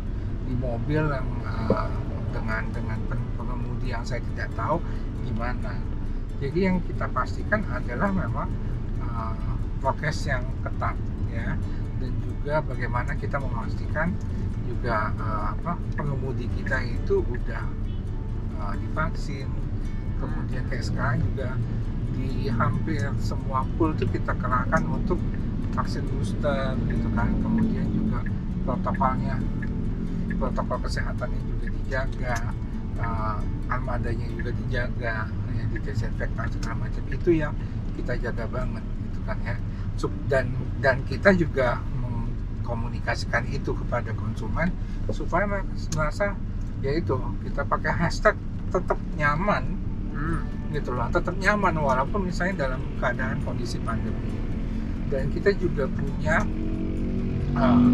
di 0.51 0.59
mobil 0.59 0.99
yang 1.07 1.29
uh, 1.47 1.87
dengan 2.35 2.67
dengan 2.75 2.99
pen- 3.07 3.31
pengemudi 3.39 3.95
yang 3.95 4.03
saya 4.03 4.19
tidak 4.35 4.51
tahu 4.59 4.83
gimana. 5.23 5.79
Jadi 6.43 6.59
yang 6.67 6.83
kita 6.83 7.07
pastikan 7.15 7.63
adalah 7.71 8.11
memang 8.11 8.51
uh, 8.99 9.55
prokes 9.79 10.27
yang 10.27 10.43
ketat 10.67 10.99
ya. 11.31 11.55
Dan 12.03 12.13
juga 12.27 12.65
bagaimana 12.67 13.15
kita 13.15 13.39
memastikan 13.39 14.11
juga 14.67 15.15
uh, 15.23 15.55
apa 15.55 15.79
pengemudi 15.95 16.51
kita 16.59 16.83
itu 16.83 17.23
udah 17.23 17.63
uh, 18.59 18.75
divaksin. 18.75 19.47
Kemudian 20.19 20.67
kayak 20.67 21.17
juga 21.23 21.55
di 22.19 22.51
hampir 22.51 23.07
semua 23.23 23.63
pool 23.79 23.95
itu 23.95 24.05
kita 24.11 24.35
kerahkan 24.35 24.83
untuk 24.91 25.23
vaksin 25.79 26.03
booster 26.11 26.75
gitu 26.91 27.09
kan. 27.15 27.31
Kemudian 27.39 27.87
juga 27.95 28.27
protokolnya 28.65 29.39
protokol 30.41 30.81
kesehatannya 30.89 31.41
juga 31.45 31.67
dijaga 31.69 32.35
uh, 32.97 33.39
armadanya 33.69 34.27
juga 34.33 34.51
dijaga 34.57 35.29
ya, 35.29 35.65
didesinfektan 35.77 36.49
segala 36.57 36.89
macam. 36.89 37.03
Itu 37.13 37.31
yang 37.37 37.53
kita 38.01 38.17
jaga 38.17 38.49
banget 38.49 38.85
gitu 39.05 39.21
kan 39.29 39.39
ya. 39.45 39.57
Dan 40.33 40.57
dan 40.81 41.05
kita 41.05 41.37
juga 41.37 41.77
mengkomunikasikan 42.01 43.45
itu 43.53 43.77
kepada 43.77 44.17
konsumen 44.17 44.73
supaya 45.13 45.45
merasa 45.93 46.33
ya 46.81 46.97
itu 46.97 47.21
kita 47.45 47.69
pakai 47.69 47.93
hashtag 47.93 48.41
tetap 48.73 48.97
nyaman 49.21 49.77
Hmm. 50.21 50.45
gitu 50.69 50.93
loh 50.93 51.09
tetap 51.09 51.33
nyaman 51.41 51.81
walaupun 51.81 52.29
misalnya 52.29 52.69
dalam 52.69 52.81
keadaan 53.01 53.41
kondisi 53.41 53.81
pandemi. 53.81 54.37
Dan 55.09 55.33
kita 55.33 55.51
juga 55.57 55.89
punya 55.91 56.45
uh, 57.57 57.91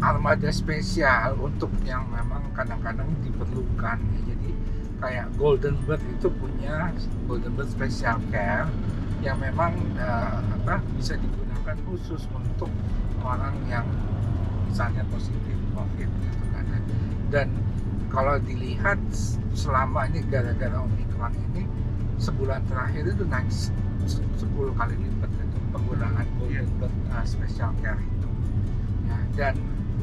armada 0.00 0.52
spesial 0.52 1.36
untuk 1.40 1.72
yang 1.88 2.04
memang 2.12 2.44
kadang-kadang 2.52 3.08
diperlukan 3.24 3.96
ya. 3.96 4.20
jadi 4.32 4.50
kayak 5.00 5.26
Golden 5.36 5.76
Bird 5.84 6.02
itu 6.08 6.28
punya 6.32 6.92
Golden 7.28 7.52
Bird 7.56 7.68
Special 7.72 8.16
Care 8.32 8.68
yang 9.24 9.40
memang 9.40 9.72
uh, 9.96 10.40
apa 10.40 10.84
bisa 10.96 11.16
digunakan 11.16 11.76
khusus 11.88 12.28
untuk 12.32 12.68
orang 13.24 13.56
yang 13.68 13.84
misalnya 14.68 15.04
positif 15.08 15.56
COVID 15.72 16.08
gitu 16.08 16.44
kan 16.52 16.64
ya. 16.68 16.80
dan 17.32 17.48
kalau 18.12 18.36
dilihat 18.40 19.00
selama 19.56 20.08
ini 20.12 20.20
gara-gara 20.28 20.76
Omicron 20.80 21.32
ini 21.52 21.64
sebulan 22.20 22.64
terakhir 22.68 23.12
itu 23.12 23.24
naik 23.28 23.48
10 24.04 24.44
kali 24.76 24.94
lipat 24.96 25.30
itu 25.32 25.58
penggunaan 25.72 26.26
Golden 26.40 26.64
Iya. 26.64 26.76
Bird 26.80 26.94
uh, 27.12 27.24
Special 27.24 27.72
Care 27.80 28.00
itu 28.00 28.28
ya 29.08 29.18
dan 29.36 29.54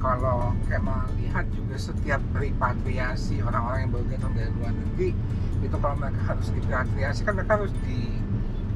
kalau 0.04 0.52
Kemal 0.68 1.08
lihat 1.16 1.48
juga 1.56 1.80
setiap 1.80 2.20
repatriasi 2.36 3.39
orang-orang 3.39 3.88
yang 3.88 3.92
baru 3.96 4.06
datang 4.12 4.32
dari 4.36 4.52
luar 4.60 4.74
negeri 4.76 5.10
itu 5.63 5.76
kalau 5.80 5.96
mereka 5.96 6.22
harus 6.28 6.48
repatriasi 6.52 7.20
kan 7.24 7.34
mereka 7.39 7.52
harus 7.56 7.72
di 7.88 8.00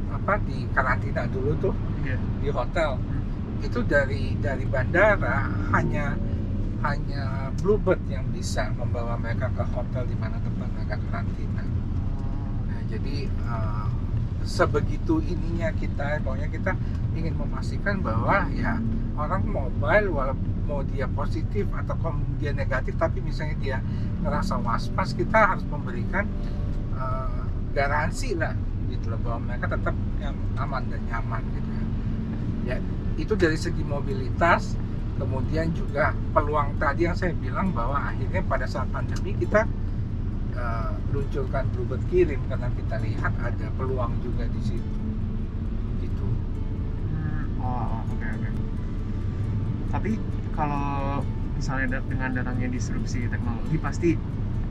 apa 0.07 0.39
di 0.47 0.57
karantina 0.71 1.27
dulu 1.27 1.51
tuh 1.59 1.75
Iya. 2.07 2.15
di 2.39 2.47
hotel 2.47 2.95
itu 3.59 3.79
dari 3.83 4.39
dari 4.39 4.63
bandara 4.63 5.51
hanya 5.75 6.15
hanya 6.85 7.51
Bluebird 7.57 7.99
yang 8.07 8.23
bisa 8.31 8.69
membawa 8.77 9.17
mereka 9.17 9.49
ke 9.49 9.65
hotel 9.73 10.05
di 10.05 10.13
mana 10.13 10.37
tempat 10.37 10.69
mereka 10.77 10.95
karantina. 11.09 11.65
Nah, 12.69 12.81
jadi 12.85 13.25
eh, 13.25 13.87
sebegitu 14.45 15.17
ininya 15.25 15.73
kita, 15.73 16.21
pokoknya 16.21 16.53
kita 16.53 16.77
ingin 17.17 17.33
memastikan 17.33 17.97
bahwa 18.05 18.45
ya 18.53 18.77
orang 19.17 19.41
mobile 19.49 20.07
walaupun 20.13 20.56
mau 20.67 20.83
dia 20.83 21.07
positif 21.07 21.65
atau 21.71 21.95
dia 22.37 22.51
negatif, 22.51 22.99
tapi 22.99 23.23
misalnya 23.23 23.55
dia 23.63 23.77
ngerasa 24.21 24.59
was-was, 24.59 25.15
kita 25.15 25.55
harus 25.55 25.65
memberikan 25.71 26.27
eh, 26.93 27.41
garansi 27.71 28.35
lah 28.35 28.53
gitu 28.91 29.11
loh 29.11 29.19
bahwa 29.23 29.51
mereka 29.51 29.71
tetap 29.71 29.95
yang 30.19 30.35
aman 30.59 30.83
dan 30.91 31.01
nyaman 31.07 31.43
gitu 31.55 31.69
ya. 31.71 31.85
Ya 32.67 32.77
itu 33.17 33.33
dari 33.33 33.57
segi 33.57 33.81
mobilitas, 33.81 34.77
kemudian 35.17 35.73
juga 35.73 36.13
peluang 36.31 36.77
tadi 36.77 37.09
yang 37.09 37.17
saya 37.17 37.33
bilang 37.33 37.73
bahwa 37.73 37.97
akhirnya 37.97 38.45
pada 38.45 38.69
saat 38.69 38.85
pandemi 38.93 39.33
kita 39.33 39.65
uh, 40.53 40.93
luncurkan 41.09 41.65
Bluebird 41.73 42.03
kirim 42.13 42.37
karena 42.45 42.69
kita 42.77 42.95
lihat 43.01 43.33
ada 43.41 43.67
peluang 43.75 44.13
juga 44.21 44.45
di 44.49 44.61
situ 44.61 44.97
gitu 46.05 46.27
Hmm, 47.09 47.57
Oh, 47.57 48.05
oke 48.05 48.27
oke. 48.37 48.49
Tapi 49.89 50.11
kalau 50.57 51.21
misalnya 51.53 52.01
dengan 52.01 52.33
datangnya 52.33 52.73
disrupsi 52.73 53.29
teknologi 53.29 53.77
pasti 53.77 54.09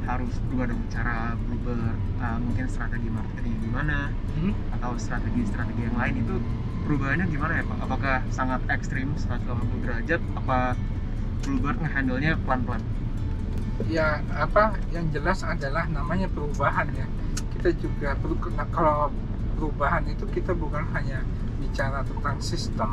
harus 0.07 0.35
berubah 0.47 0.71
dong 0.71 0.83
cara 0.91 1.35
berubah 1.47 1.95
uh, 2.23 2.39
mungkin 2.39 2.67
strategi 2.71 3.11
marketingnya 3.11 3.59
gimana 3.63 3.99
Hmm? 4.37 4.53
atau 4.77 4.93
strategi-strategi 5.01 5.89
yang 5.89 5.97
lain 5.97 6.21
itu 6.21 6.37
perubahannya 6.85 7.25
gimana 7.33 7.53
ya 7.57 7.65
Pak? 7.65 7.79
Apakah 7.89 8.17
sangat 8.29 8.61
ekstrim 8.69 9.17
180 9.17 9.49
derajat? 9.81 10.21
Apa 10.37 10.77
Bluebird 11.41 11.81
ngehandle-nya 11.81 12.37
pelan-pelan? 12.45 12.85
ya 13.85 14.25
apa 14.33 14.73
yang 14.89 15.05
jelas 15.13 15.45
adalah 15.45 15.85
namanya 15.93 16.33
perubahan 16.33 16.89
ya 16.97 17.05
kita 17.53 17.77
juga 17.77 18.17
perlu 18.17 18.37
nah, 18.57 18.65
kalau 18.73 19.13
perubahan 19.61 20.09
itu 20.09 20.25
kita 20.33 20.57
bukan 20.57 20.89
hanya 20.97 21.21
bicara 21.61 22.01
tentang 22.09 22.41
sistem 22.41 22.89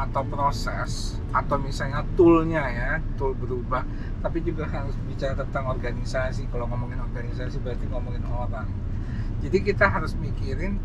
atau 0.00 0.24
proses 0.24 1.20
atau 1.30 1.60
misalnya 1.60 2.00
toolnya 2.16 2.64
ya 2.72 2.90
tool 3.20 3.36
berubah 3.36 3.84
tapi 4.24 4.40
juga 4.40 4.64
harus 4.64 4.96
bicara 5.04 5.36
tentang 5.36 5.68
organisasi 5.68 6.48
kalau 6.48 6.64
ngomongin 6.72 7.04
organisasi 7.04 7.60
berarti 7.60 7.84
ngomongin 7.92 8.24
orang 8.32 8.64
jadi 9.44 9.60
kita 9.60 9.84
harus 9.92 10.16
mikirin 10.16 10.80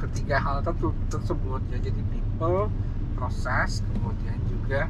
ketiga 0.00 0.40
hal 0.40 0.60
tersebut 1.08 1.60
ya 1.72 1.78
jadi 1.80 2.00
people 2.12 2.68
proses 3.16 3.80
kemudian 3.96 4.36
juga 4.48 4.88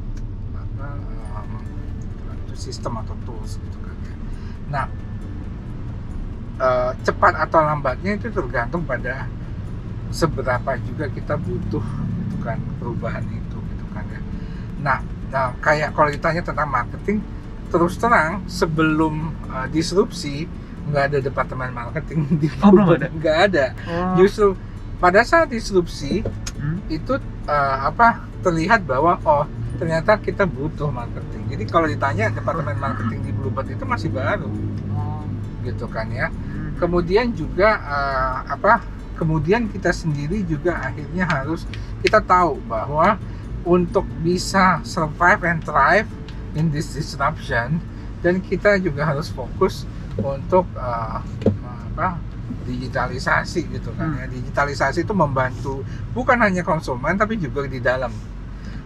apa 0.54 0.88
itu 2.50 2.54
sistem 2.58 2.98
atau 2.98 3.14
tools 3.22 3.62
gitu 3.62 3.78
kan 3.78 3.96
ya. 4.02 4.16
Nah, 4.70 4.86
eh, 6.58 6.90
cepat 7.06 7.34
atau 7.46 7.62
lambatnya 7.62 8.18
itu 8.18 8.26
tergantung 8.34 8.82
pada 8.82 9.30
seberapa 10.10 10.74
juga 10.82 11.06
kita 11.06 11.38
butuh 11.38 11.86
gitu 12.26 12.36
kan 12.42 12.58
perubahan 12.82 13.22
itu 13.30 13.38
gitu 13.38 13.38
kan 13.38 13.38
ya. 13.38 13.39
Nah, 14.80 14.98
nah 15.28 15.52
kayak 15.58 15.92
kalau 15.92 16.08
ditanya 16.08 16.42
tentang 16.42 16.66
marketing 16.66 17.20
terus 17.68 17.94
terang 17.94 18.42
sebelum 18.50 19.30
eh, 19.46 19.66
disrupsi 19.70 20.48
nggak 20.90 21.04
ada 21.06 21.18
departemen 21.20 21.70
marketing 21.70 22.26
di 22.40 22.48
Oh, 22.60 22.74
belum 22.74 22.98
ada? 22.98 23.06
nggak 23.08 23.36
ada 23.46 23.66
Oh, 23.86 24.18
justru 24.18 24.58
pada 24.98 25.22
saat 25.22 25.48
disrupsi 25.48 26.26
hmm? 26.58 26.90
itu 26.90 27.14
eh, 27.46 27.76
apa 27.80 28.26
terlihat 28.42 28.82
bahwa 28.82 29.20
oh 29.22 29.44
ternyata 29.78 30.16
kita 30.16 30.44
butuh 30.44 30.92
marketing. 30.92 31.40
Jadi 31.48 31.64
kalau 31.64 31.88
ditanya 31.88 32.28
departemen 32.28 32.76
marketing 32.76 33.20
di 33.22 33.32
Bluebird 33.32 33.70
itu 33.70 33.84
masih 33.84 34.10
baru 34.12 34.50
Oh, 34.92 35.24
gitu 35.62 35.86
kan 35.86 36.10
ya. 36.10 36.28
hmm. 36.28 36.76
Kemudian 36.76 37.30
juga 37.32 37.78
eh, 37.78 38.36
apa? 38.50 38.82
Kemudian 39.14 39.68
kita 39.68 39.92
sendiri 39.92 40.40
juga 40.42 40.80
akhirnya 40.80 41.24
harus 41.24 41.68
kita 42.00 42.18
tahu 42.18 42.56
bahwa 42.64 43.20
untuk 43.64 44.06
bisa 44.24 44.80
survive 44.82 45.42
and 45.44 45.60
thrive 45.64 46.08
in 46.56 46.72
this 46.72 46.92
disruption 46.96 47.78
dan 48.20 48.40
kita 48.40 48.76
juga 48.80 49.08
harus 49.08 49.28
fokus 49.32 49.84
untuk 50.20 50.66
eh, 50.76 51.18
apa? 51.94 52.18
digitalisasi 52.66 53.66
gitu 53.70 53.90
kan 53.94 54.14
ya. 54.20 54.26
Digitalisasi 54.26 55.02
itu 55.06 55.14
membantu 55.14 55.82
bukan 56.14 56.38
hanya 56.38 56.62
konsumen 56.62 57.18
tapi 57.18 57.38
juga 57.38 57.66
di 57.66 57.82
dalam. 57.82 58.10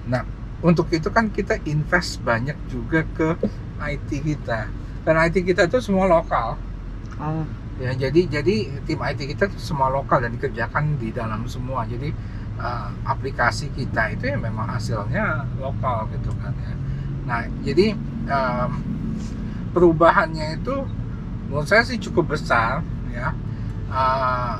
Nah, 0.08 0.24
untuk 0.64 0.88
itu 0.92 1.08
kan 1.12 1.28
kita 1.28 1.60
invest 1.68 2.20
banyak 2.24 2.56
juga 2.68 3.04
ke 3.16 3.36
IT 3.80 4.08
kita. 4.24 4.68
Dan 5.04 5.14
IT 5.20 5.44
kita 5.44 5.68
itu 5.68 5.80
semua 5.84 6.08
lokal. 6.08 6.56
Oh, 7.20 7.44
Ya, 7.74 7.90
jadi 7.90 8.30
jadi 8.30 8.70
tim 8.86 9.02
IT 9.02 9.34
kita 9.34 9.50
semua 9.58 9.90
lokal 9.90 10.22
dan 10.22 10.38
dikerjakan 10.38 10.94
di 10.94 11.10
dalam 11.10 11.42
semua. 11.50 11.82
Jadi 11.82 12.14
eh, 12.58 12.88
aplikasi 13.06 13.70
kita 13.74 14.14
itu 14.14 14.30
ya 14.32 14.36
memang 14.38 14.66
hasilnya 14.70 15.46
lokal 15.60 16.08
gitu 16.14 16.30
kan 16.40 16.54
ya. 16.58 16.74
Nah, 17.24 17.40
jadi 17.64 17.96
em, 18.28 18.70
perubahannya 19.74 20.60
itu 20.60 20.76
menurut 21.50 21.68
saya 21.68 21.82
sih 21.86 21.98
cukup 22.00 22.36
besar 22.36 22.80
ya. 23.12 23.34
Eh, 23.90 24.56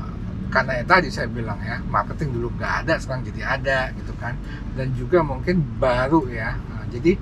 karena 0.53 0.71
ya 0.79 0.85
tadi 0.87 1.09
saya 1.11 1.27
bilang 1.27 1.59
ya 1.59 1.81
marketing 1.91 2.31
dulu 2.39 2.47
nggak 2.55 2.85
ada 2.85 2.93
sekarang 3.01 3.27
jadi 3.27 3.41
ada 3.59 3.79
gitu 3.97 4.13
kan 4.21 4.39
dan 4.77 4.87
juga 4.95 5.19
mungkin 5.25 5.59
baru 5.81 6.31
ya 6.31 6.55
Nah, 6.71 6.85
jadi 6.87 7.19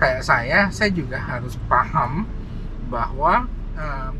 kayak 0.00 0.22
saya 0.26 0.66
saya 0.74 0.90
juga 0.90 1.20
harus 1.20 1.54
paham 1.70 2.26
bahwa 2.90 3.46
em, 3.78 4.12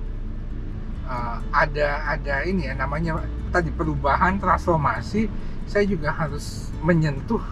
uh, 1.06 1.38
ada 1.52 1.88
ada 2.16 2.34
ini 2.46 2.68
ya 2.70 2.74
namanya 2.76 3.22
tadi 3.52 3.68
perubahan 3.72 4.38
transformasi 4.40 5.28
saya 5.66 5.84
juga 5.88 6.10
harus 6.12 6.70
menyentuh 6.82 7.42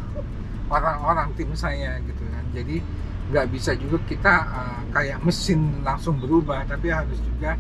orang-orang 0.70 1.28
tim 1.34 1.50
saya 1.54 1.98
gitu 2.04 2.22
kan 2.30 2.44
jadi 2.54 2.76
nggak 3.30 3.46
bisa 3.54 3.72
juga 3.78 3.98
kita 4.06 4.32
uh, 4.50 4.80
kayak 4.90 5.18
mesin 5.22 5.82
langsung 5.86 6.18
berubah 6.18 6.66
tapi 6.66 6.90
harus 6.90 7.18
juga 7.22 7.58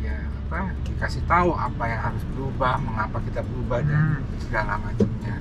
ya 0.00 0.16
apa 0.48 0.72
dikasih 0.86 1.22
tahu 1.28 1.52
apa 1.52 1.84
yang 1.88 2.00
harus 2.12 2.24
berubah 2.32 2.80
mengapa 2.80 3.18
kita 3.24 3.40
berubah 3.44 3.80
dan 3.84 4.04
Hmm. 4.18 4.24
segala 4.40 4.80
macamnya 4.80 5.34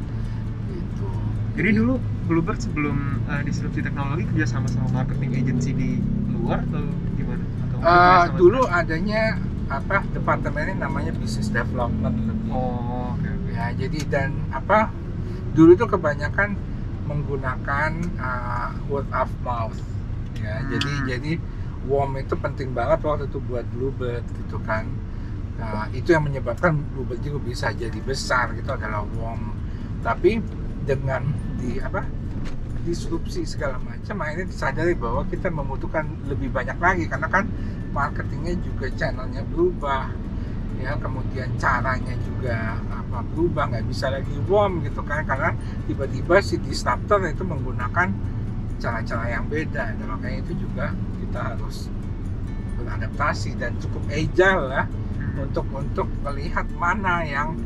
gitu 0.70 1.10
Jadi 1.58 1.70
dulu 1.74 1.94
Bluebird 2.28 2.60
sebelum 2.62 2.98
uh, 3.26 3.42
disrupsi 3.48 3.82
teknologi 3.82 4.28
kerja 4.30 4.46
sama 4.46 4.68
sama 4.70 4.88
marketing 4.94 5.32
agency 5.42 5.72
di 5.74 5.90
luar 6.28 6.64
atau 6.68 6.84
gimana? 7.18 7.46
Atau 7.64 7.80
Uh, 7.82 8.26
dulu 8.34 8.66
adanya 8.70 9.38
apa 9.70 10.02
departemennya 10.16 10.76
namanya 10.82 11.14
business 11.14 11.50
development 11.52 12.16
lebih 12.26 12.54
Oh. 12.54 12.97
Ya 13.58 13.74
jadi 13.74 14.00
dan 14.06 14.30
apa 14.54 14.94
dulu 15.58 15.74
itu 15.74 15.90
kebanyakan 15.90 16.54
menggunakan 17.10 17.92
uh, 18.22 18.70
word 18.86 19.10
of 19.10 19.32
mouth. 19.42 19.80
Ya 20.38 20.62
Hmm. 20.62 20.70
jadi 20.70 20.92
jadi 21.18 21.32
warm 21.90 22.20
itu 22.22 22.38
penting 22.38 22.76
banget 22.78 23.02
waktu 23.02 23.26
itu 23.26 23.40
buat 23.42 23.66
Bluebird 23.74 24.22
gitu 24.46 24.62
kan. 24.62 24.86
Nah, 25.58 25.90
itu 25.90 26.14
yang 26.14 26.22
menyebabkan 26.30 26.78
Bluebird 26.94 27.24
juga 27.26 27.40
bisa 27.42 27.74
jadi 27.74 27.98
besar 28.06 28.54
gitu 28.54 28.70
adalah 28.70 29.02
warm. 29.18 29.58
Tapi 30.06 30.38
dengan 30.86 31.26
di 31.58 31.82
apa 31.82 32.06
disrupsi 32.86 33.44
segala 33.44 33.82
macam 33.82 34.22
akhirnya 34.22 34.48
disadari 34.48 34.94
bahwa 34.94 35.26
kita 35.26 35.50
membutuhkan 35.50 36.06
lebih 36.30 36.54
banyak 36.54 36.78
lagi. 36.78 37.04
Karena 37.10 37.28
kan 37.32 37.50
marketingnya 37.96 38.62
juga 38.62 38.94
channelnya 38.94 39.42
berubah 39.50 40.14
ya 40.78 40.94
kemudian 40.96 41.50
caranya 41.58 42.14
juga 42.22 42.58
apa 42.88 43.26
berubah 43.28 43.64
nggak 43.68 43.86
bisa 43.86 44.10
lagi 44.10 44.30
warm 44.46 44.82
gitu 44.82 45.02
kan 45.02 45.26
karena 45.26 45.52
tiba-tiba 45.86 46.38
si 46.40 46.58
disruptor 46.58 47.26
itu 47.26 47.42
menggunakan 47.42 48.14
cara-cara 48.78 49.26
yang 49.28 49.46
beda 49.46 49.92
dan 49.92 50.06
makanya 50.06 50.40
itu 50.40 50.54
juga 50.60 50.94
kita 51.18 51.40
harus 51.52 51.90
beradaptasi 52.76 53.58
dan 53.58 53.74
cukup 53.78 54.04
agile 54.08 54.64
lah 54.68 54.86
Hmm. 55.18 55.44
untuk 55.44 55.66
untuk 55.72 56.06
melihat 56.22 56.66
mana 56.74 57.22
yang 57.22 57.58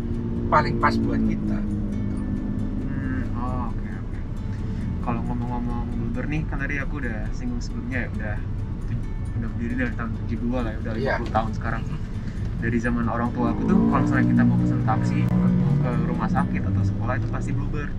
paling 0.47 0.76
pas 0.78 0.95
buat 0.95 1.19
kita 1.19 1.60
Hmm, 2.82 3.24
oh, 3.34 3.67
oke 3.69 3.89
oke. 3.97 4.19
Kalau 5.02 5.19
ngomong-ngomong 5.21 5.84
Bluebird 5.89 6.28
nih, 6.28 6.41
kan 6.45 6.60
tadi 6.60 6.76
aku 6.78 7.00
udah 7.00 7.28
singgung 7.32 7.60
sebelumnya 7.60 8.04
ya 8.04 8.10
udah 8.10 8.36
udah 9.36 9.47
berdiri 9.52 9.74
dari 9.78 9.93
tahun 9.93 10.12
72 10.26 10.58
lah 10.58 10.69
ya, 10.69 10.78
udah 10.80 10.93
50 10.93 11.02
Iya. 11.02 11.15
tahun 11.30 11.52
sekarang. 11.54 11.82
Dari 12.62 12.78
zaman 12.78 13.10
orang 13.10 13.34
tua 13.34 13.52
aku 13.58 13.65
tuh, 13.65 13.78
kalau 13.89 14.02
misalnya 14.06 14.26
kita 14.30 14.41
mau 14.45 14.58
pesen 14.62 14.80
taksi, 14.86 15.17
mau 15.34 15.74
ke 15.82 15.91
rumah 16.06 16.30
sakit 16.30 16.62
atau 16.62 16.84
sekolah 16.86 17.13
itu 17.17 17.28
pasti 17.34 17.50
Bluebird. 17.58 17.91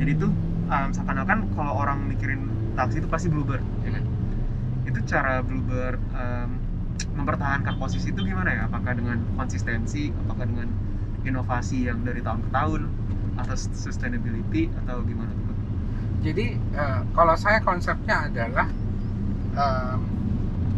Jadi 0.00 0.12
tuh 0.16 0.32
um, 0.72 0.88
seakan-akan 0.96 1.38
kalau 1.52 1.72
orang 1.76 1.98
mikirin 2.08 2.48
taksi 2.72 3.04
itu 3.04 3.08
pasti 3.08 3.28
Bluebird, 3.28 3.60
ya 3.84 4.00
kan? 4.00 4.04
Itu 4.88 4.98
cara 5.04 5.44
Bluebird 5.44 6.00
um, 6.16 6.56
mempertahankan 7.20 7.76
posisi 7.76 8.16
itu 8.16 8.24
gimana 8.24 8.48
ya? 8.48 8.60
Apakah 8.64 8.96
dengan 8.96 9.20
konsistensi, 9.36 10.08
apakah 10.24 10.48
dengan 10.48 10.72
inovasi 11.28 11.84
yang 11.84 12.00
dari 12.00 12.24
tahun 12.24 12.48
ke 12.48 12.50
tahun, 12.56 12.80
atau 13.36 13.56
sustainability 13.56 14.72
atau 14.84 15.04
gimana 15.04 15.28
tuh? 15.28 15.56
Jadi 16.24 16.56
eh, 16.56 17.00
kalau 17.12 17.36
saya 17.36 17.60
konsepnya 17.60 18.26
adalah 18.32 18.66
em, 19.54 20.00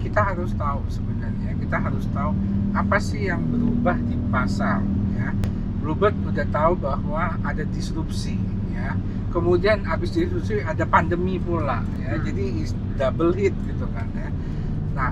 kita 0.02 0.20
harus 0.34 0.52
tahu 0.58 0.82
sebenarnya 0.90 1.54
kita 1.58 1.76
harus 1.78 2.04
tahu 2.10 2.34
apa 2.78 2.96
sih 3.02 3.26
yang 3.26 3.42
berubah 3.50 3.98
di 4.06 4.14
pasar 4.30 4.78
ya? 5.18 5.34
Bluebird 5.82 6.14
udah 6.22 6.46
tahu 6.54 6.78
bahwa 6.78 7.34
ada 7.42 7.66
disrupsi 7.66 8.38
ya. 8.70 8.94
Kemudian 9.34 9.82
habis 9.82 10.14
disrupsi 10.14 10.62
ada 10.62 10.86
pandemi 10.86 11.42
pula 11.42 11.82
ya. 11.98 12.14
Hmm. 12.14 12.22
jadi 12.22 12.44
double 12.94 13.34
hit 13.34 13.54
gitu 13.66 13.86
kan 13.90 14.06
ya. 14.14 14.30
Nah 14.94 15.10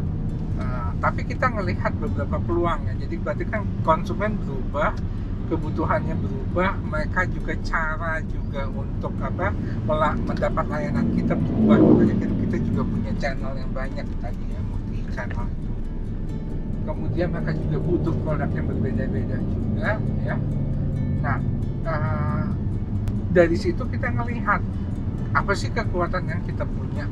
eh, 0.63 0.91
tapi 1.03 1.27
kita 1.27 1.51
ngelihat 1.51 1.91
beberapa 1.99 2.39
peluang 2.39 2.87
ya. 2.87 2.95
Jadi 3.03 3.15
berarti 3.19 3.45
kan 3.51 3.67
konsumen 3.83 4.39
berubah 4.47 4.95
kebutuhannya 5.47 6.15
berubah 6.19 6.75
mereka 6.83 7.23
juga 7.31 7.55
cara 7.63 8.19
juga 8.27 8.67
untuk 8.67 9.15
apa 9.23 9.55
mela- 9.87 10.19
mendapat 10.23 10.65
layanan 10.71 11.07
kita 11.19 11.35
berubah. 11.35 11.79
Makanya 11.83 12.15
kita, 12.15 12.35
kita 12.47 12.57
juga 12.63 12.83
punya 12.87 13.13
channel 13.19 13.53
yang 13.59 13.71
banyak 13.75 14.07
tadi 14.23 14.45
ya 14.55 14.61
multi 14.71 14.99
channel 15.15 15.47
itu 15.51 15.67
kemudian 16.87 17.35
mereka 17.35 17.53
juga 17.59 17.79
butuh 17.83 18.15
produk 18.23 18.51
yang 18.55 18.67
berbeda-beda 18.71 19.37
juga 19.43 19.91
ya. 20.23 20.37
Nah 21.21 21.39
eh, 21.85 22.45
dari 23.35 23.57
situ 23.59 23.83
kita 23.85 24.15
ngelihat 24.15 24.63
apa 25.35 25.53
sih 25.53 25.69
kekuatan 25.75 26.31
yang 26.31 26.41
kita 26.47 26.65
punya? 26.65 27.05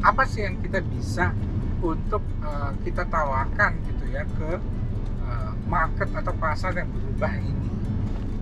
Apa 0.00 0.22
sih 0.24 0.46
yang 0.46 0.56
kita 0.62 0.80
bisa 0.86 1.34
untuk 1.82 2.22
eh, 2.40 2.72
kita 2.86 3.04
tawarkan 3.10 3.74
gitu 3.90 4.04
ya 4.14 4.22
ke 4.22 4.50
eh, 5.26 5.52
market 5.66 6.08
atau 6.14 6.32
pasar 6.38 6.72
yang 6.78 6.88
berubah 6.88 7.34
ini 7.42 7.68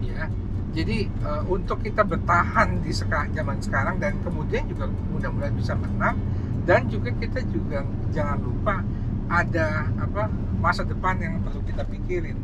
ya. 0.04 0.28
Jadi 0.76 1.08
eh, 1.08 1.42
untuk 1.48 1.80
kita 1.80 2.04
bertahan 2.04 2.84
di 2.84 2.92
seka- 2.92 3.32
zaman 3.32 3.58
sekarang 3.64 3.96
dan 3.96 4.20
kemudian 4.20 4.68
juga 4.68 4.92
mudah-mudahan 5.10 5.56
bisa 5.56 5.72
menang 5.74 6.20
dan 6.68 6.88
juga 6.88 7.12
kita 7.16 7.40
juga 7.52 7.84
jangan 8.12 8.38
lupa 8.40 8.80
ada 9.28 9.88
apa 10.00 10.28
masa 10.60 10.84
depan 10.84 11.16
yang 11.20 11.40
perlu 11.44 11.60
kita 11.64 11.84
pikirin. 11.88 12.36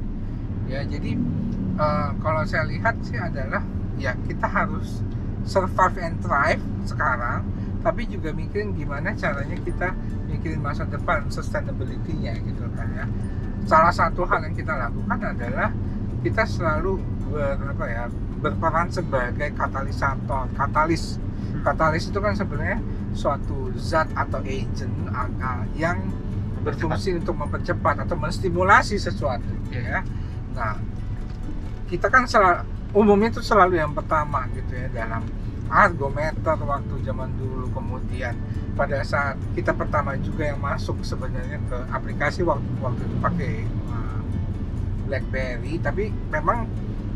Ya 0.69 0.85
jadi 0.85 1.17
eh, 1.81 2.11
kalau 2.21 2.43
saya 2.47 2.69
lihat 2.69 3.01
sih 3.05 3.17
adalah 3.17 3.65
ya 4.01 4.17
kita 4.29 4.47
harus 4.49 5.03
survive 5.45 5.97
and 6.01 6.17
thrive 6.21 6.63
sekarang 6.85 7.45
tapi 7.81 8.05
juga 8.05 8.33
mikirin 8.37 8.77
gimana 8.77 9.17
caranya 9.17 9.57
kita 9.57 9.97
mikirin 10.29 10.61
masa 10.61 10.85
depan 10.85 11.25
sustainability-nya 11.33 12.37
gitu 12.45 12.69
kan 12.77 12.89
ya. 12.93 13.07
Salah 13.65 13.93
satu 13.93 14.29
hal 14.29 14.45
yang 14.45 14.57
kita 14.57 14.73
lakukan 14.77 15.21
adalah 15.21 15.73
kita 16.21 16.45
selalu 16.45 17.01
ber, 17.33 17.57
apa 17.57 17.85
ya 17.89 18.05
berperan 18.41 18.89
sebagai 18.93 19.53
katalisator 19.57 20.49
katalis. 20.57 21.17
Katalis 21.65 22.09
itu 22.09 22.19
kan 22.21 22.37
sebenarnya 22.37 22.81
suatu 23.17 23.73
zat 23.77 24.09
atau 24.13 24.41
agent 24.45 24.93
uh, 25.09 25.29
uh, 25.41 25.65
yang 25.77 25.99
berfungsi 26.61 27.17
untuk 27.17 27.37
mempercepat 27.37 28.05
atau 28.05 28.17
menstimulasi 28.17 29.01
sesuatu 29.01 29.49
ya. 29.73 30.05
Nah 30.53 30.77
kita 31.89 32.07
kan 32.07 32.29
selalu, 32.29 32.69
umumnya 32.95 33.35
itu 33.35 33.43
selalu 33.43 33.81
yang 33.81 33.93
pertama 33.97 34.47
gitu 34.55 34.73
ya 34.77 34.89
dalam 34.93 35.25
argometer 35.71 36.59
waktu 36.61 36.95
zaman 37.03 37.31
dulu. 37.41 37.67
Kemudian 37.73 38.35
pada 38.77 39.03
saat 39.05 39.37
kita 39.57 39.75
pertama 39.75 40.17
juga 40.21 40.49
yang 40.49 40.61
masuk 40.61 41.01
sebenarnya 41.03 41.59
ke 41.69 41.79
aplikasi 41.91 42.47
waktu 42.47 42.71
waktu 42.81 43.03
itu 43.05 43.17
pakai 43.21 43.53
uh, 43.91 44.21
BlackBerry 45.11 45.83
tapi 45.83 46.15
memang 46.31 46.65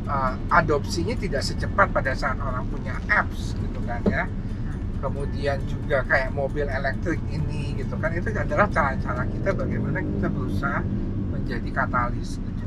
uh, 0.05 0.35
adopsinya 0.51 1.15
tidak 1.17 1.41
secepat 1.41 1.89
pada 1.95 2.13
saat 2.13 2.37
orang 2.37 2.67
punya 2.69 2.99
apps 3.09 3.57
gitu 3.57 3.81
kan 3.87 4.03
ya 4.09 4.29
kemudian 5.05 5.61
juga 5.69 6.01
kayak 6.09 6.33
mobil 6.33 6.65
elektrik 6.65 7.21
ini 7.29 7.77
gitu 7.77 7.93
kan 8.01 8.09
itu 8.17 8.33
adalah 8.33 8.65
cara-cara 8.73 9.29
kita 9.29 9.53
bagaimana 9.53 10.01
kita 10.01 10.33
berusaha 10.33 10.81
menjadi 11.29 11.69
katalis 11.77 12.41
gitu 12.41 12.65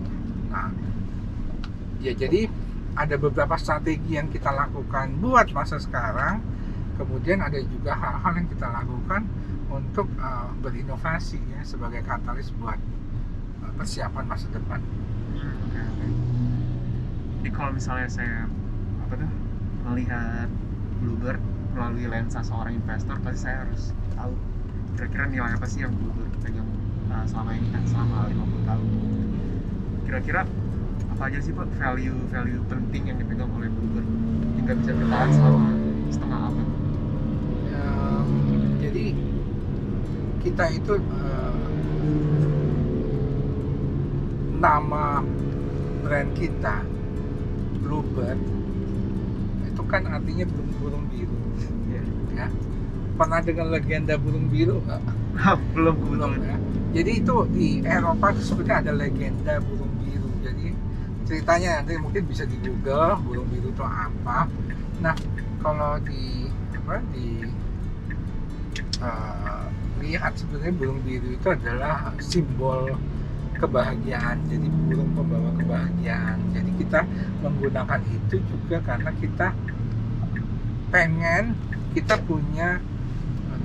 nah 0.53 0.69
ya 1.97 2.13
jadi 2.13 2.45
ada 2.93 3.17
beberapa 3.17 3.57
strategi 3.57 4.21
yang 4.21 4.29
kita 4.29 4.53
lakukan 4.53 5.17
buat 5.17 5.49
masa 5.49 5.81
sekarang 5.81 6.45
kemudian 7.01 7.41
ada 7.41 7.57
juga 7.57 7.97
hal-hal 7.97 8.33
yang 8.37 8.47
kita 8.53 8.67
lakukan 8.69 9.25
untuk 9.73 10.05
uh, 10.21 10.53
berinovasi 10.61 11.41
ya 11.57 11.65
sebagai 11.65 12.05
katalis 12.05 12.53
buat 12.61 12.77
uh, 13.65 13.71
persiapan 13.81 14.25
masa 14.29 14.45
depan 14.53 14.81
Hmm, 15.37 15.53
oke 15.69 15.79
oke. 15.79 16.07
Jadi 17.37 17.49
kalau 17.53 17.71
misalnya 17.77 18.09
saya 18.09 18.49
apa 19.05 19.13
tuh 19.21 19.31
melihat 19.85 20.49
Bluebird 20.97 21.41
melalui 21.77 22.09
lensa 22.09 22.41
seorang 22.41 22.73
investor, 22.81 23.13
pasti 23.21 23.45
saya 23.45 23.69
harus 23.69 23.93
tahu 24.17 24.33
kira-kira 24.97 25.29
nilai 25.29 25.53
apa 25.53 25.65
sih 25.69 25.85
yang 25.85 25.93
Bluebird 25.93 26.33
pegang 26.41 26.65
uh, 27.13 27.21
selama 27.29 27.53
ini 27.53 27.69
kan 27.69 27.83
selama 27.85 28.25
50 28.33 28.65
tahun. 28.65 28.87
Kira-kira 30.09 30.41
apa 31.13 31.23
aja 31.29 31.39
sih 31.39 31.53
pak 31.53 31.69
value 31.77 32.17
value 32.33 32.61
penting 32.65 33.13
yang 33.13 33.17
dipegang 33.21 33.53
oleh 33.53 33.69
Bluebird 33.69 34.09
hingga 34.57 34.73
bisa 34.73 34.91
bertahan 34.97 35.29
selama 35.37 35.71
setengah 36.09 36.39
abad? 36.49 36.67
Jadi 38.87 39.05
kita 40.41 40.65
itu 40.71 40.93
eh, 40.95 41.53
nama 44.57 45.21
brand 46.01 46.31
kita 46.33 46.81
Bluebird 47.83 48.39
itu 49.67 49.81
kan 49.85 50.07
artinya 50.09 50.47
biru. 51.17 51.37
Iya. 51.89 52.03
ya. 52.37 52.47
Pernah 53.17 53.39
dengar 53.41 53.67
legenda 53.73 54.13
burung 54.21 54.45
biru 54.53 54.77
nggak? 54.85 55.01
Belum 55.73 55.95
belum. 55.97 56.31
Ya. 56.45 56.55
Jadi 56.93 57.11
itu 57.21 57.35
di 57.53 57.67
Eropa 57.81 58.33
sebenarnya 58.37 58.77
ada 58.85 58.91
legenda 58.93 59.53
burung 59.65 59.89
biru. 60.01 60.29
Jadi 60.45 60.73
ceritanya 61.25 61.81
nanti 61.81 61.97
mungkin 61.97 62.23
bisa 62.29 62.45
di 62.45 62.57
Google 62.61 63.17
burung 63.25 63.49
biru 63.49 63.73
itu 63.73 63.83
apa. 63.85 64.45
Nah 65.01 65.17
kalau 65.61 65.97
di 66.05 66.49
apa 66.77 67.01
di 67.13 67.45
eh, 69.01 69.65
lihat 70.01 70.37
sebenarnya 70.37 70.73
burung 70.77 71.01
biru 71.01 71.33
itu 71.33 71.47
adalah 71.49 72.13
simbol 72.21 72.93
kebahagiaan. 73.57 74.37
Jadi 74.47 74.67
burung 74.87 75.09
pembawa 75.17 75.51
kebahagiaan. 75.57 76.37
Jadi 76.53 76.71
kita 76.81 77.01
menggunakan 77.41 78.01
itu 78.05 78.37
juga 78.45 78.77
karena 78.85 79.11
kita 79.17 79.47
pengen 80.87 81.55
kita 81.91 82.15
punya 82.23 82.79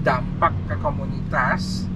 dampak 0.03 0.51
ke 0.67 0.75
komunitas 0.83 1.87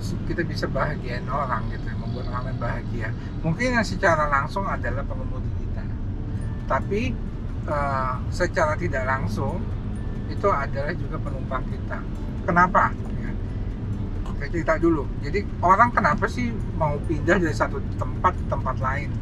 kita 0.00 0.42
bisa 0.46 0.64
bahagiain 0.70 1.26
orang 1.28 1.68
gitu 1.68 1.92
membuat 2.00 2.26
orang 2.32 2.44
lain 2.50 2.58
bahagia. 2.58 3.08
Mungkin 3.44 3.76
yang 3.76 3.86
secara 3.86 4.26
langsung 4.32 4.64
adalah 4.64 5.04
pengemudi 5.04 5.50
kita. 5.60 5.84
Tapi 6.64 7.12
eh, 7.68 8.14
secara 8.32 8.74
tidak 8.80 9.04
langsung 9.04 9.60
itu 10.32 10.48
adalah 10.48 10.94
juga 10.96 11.20
penumpang 11.20 11.62
kita. 11.68 11.98
Kenapa? 12.48 12.94
Ya, 13.20 13.30
cerita 14.48 14.80
dulu. 14.80 15.04
Jadi 15.20 15.44
orang 15.60 15.92
kenapa 15.92 16.24
sih 16.24 16.48
mau 16.80 16.96
pindah 17.04 17.36
dari 17.36 17.52
satu 17.52 17.76
tempat 18.00 18.32
ke 18.32 18.44
tempat 18.48 18.76
lain? 18.80 19.12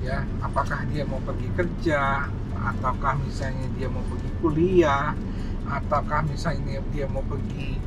Ya 0.00 0.22
apakah 0.40 0.86
dia 0.88 1.02
mau 1.04 1.18
pergi 1.26 1.50
kerja 1.58 2.30
ataukah 2.60 3.16
misalnya 3.24 3.66
dia 3.78 3.88
mau 3.88 4.04
pergi 4.04 4.30
kuliah 4.44 5.16
ataukah 5.64 6.20
misalnya 6.28 6.82
dia 6.92 7.06
mau 7.08 7.24
pergi 7.24 7.78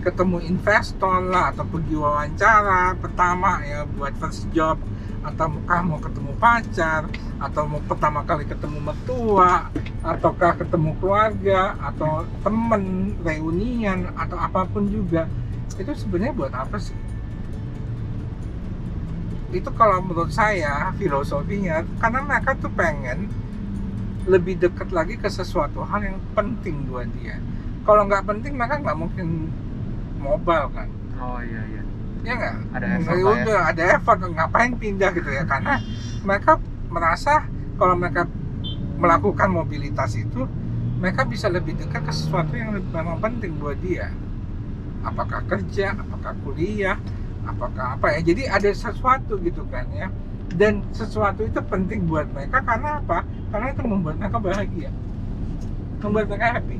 ketemu 0.00 0.40
investor 0.48 1.28
lah 1.28 1.52
atau 1.52 1.64
pergi 1.68 1.94
wawancara 1.96 2.96
pertama 2.96 3.60
ya 3.60 3.84
buat 3.84 4.16
first 4.16 4.48
job 4.54 4.80
ataukah 5.20 5.80
mau 5.84 6.00
ketemu 6.00 6.32
pacar 6.40 7.04
atau 7.40 7.62
mau 7.68 7.80
pertama 7.84 8.24
kali 8.24 8.48
ketemu 8.48 8.80
mertua 8.80 9.68
ataukah 10.00 10.56
ketemu 10.56 10.96
keluarga 10.96 11.76
atau 11.76 12.24
temen 12.40 13.12
reunian 13.20 14.08
atau 14.16 14.36
apa 14.40 14.64
pun 14.64 14.88
juga. 14.88 15.28
Itu 15.76 15.92
sebenarnya 15.92 16.32
buat 16.32 16.52
apa 16.56 16.80
sih? 16.80 16.96
Itu 19.52 19.68
kalau 19.76 20.00
menurut 20.00 20.32
saya 20.32 20.92
filosofinya 20.96 21.84
karena 22.00 22.20
mereka 22.24 22.56
tuh 22.56 22.72
pengen 22.72 23.28
lebih 24.28 24.60
dekat 24.60 24.92
lagi 24.92 25.16
ke 25.16 25.28
sesuatu 25.28 25.80
hal 25.86 26.00
yang 26.04 26.18
penting 26.36 26.84
buat 26.88 27.08
dia. 27.20 27.40
Kalau 27.84 28.04
nggak 28.04 28.24
penting 28.28 28.52
mereka 28.56 28.76
nggak 28.82 28.98
mungkin 28.98 29.48
mobile 30.20 30.68
kan? 30.76 30.88
Oh 31.16 31.40
iya 31.40 31.62
iya. 31.72 31.82
Ya 32.20 32.32
nggak? 32.36 32.54
Ada 32.76 32.86
Ya 32.86 32.94
effort 33.00 33.16
lah 33.16 33.32
ya. 33.32 33.44
udah 33.44 33.60
ada 33.72 33.82
effort. 33.96 34.18
Ngapain 34.20 34.72
pindah 34.76 35.10
gitu 35.16 35.30
ya? 35.32 35.44
Karena 35.48 35.80
mereka 36.20 36.60
merasa 36.92 37.48
kalau 37.80 37.94
mereka 37.96 38.28
melakukan 39.00 39.48
mobilitas 39.48 40.12
itu 40.12 40.44
mereka 41.00 41.24
bisa 41.24 41.48
lebih 41.48 41.80
dekat 41.80 42.04
ke 42.04 42.12
sesuatu 42.12 42.52
yang 42.52 42.76
memang 42.76 43.16
penting 43.24 43.56
buat 43.56 43.80
dia. 43.80 44.12
Apakah 45.00 45.40
kerja 45.48 45.96
apakah 45.96 46.36
kuliah 46.44 47.00
apakah 47.48 47.96
apa 47.96 48.12
ya? 48.12 48.20
Jadi 48.20 48.42
ada 48.44 48.68
sesuatu 48.68 49.40
gitu 49.40 49.64
kan 49.72 49.88
ya 49.96 50.12
dan 50.58 50.82
sesuatu 50.90 51.46
itu 51.46 51.60
penting 51.62 52.10
buat 52.10 52.26
mereka 52.34 52.58
karena 52.66 52.98
apa? 52.98 53.22
Karena 53.54 53.66
itu 53.70 53.82
membuat 53.86 54.16
mereka 54.18 54.38
bahagia. 54.42 54.90
Membuat 56.02 56.26
mereka 56.26 56.46
happy. 56.58 56.78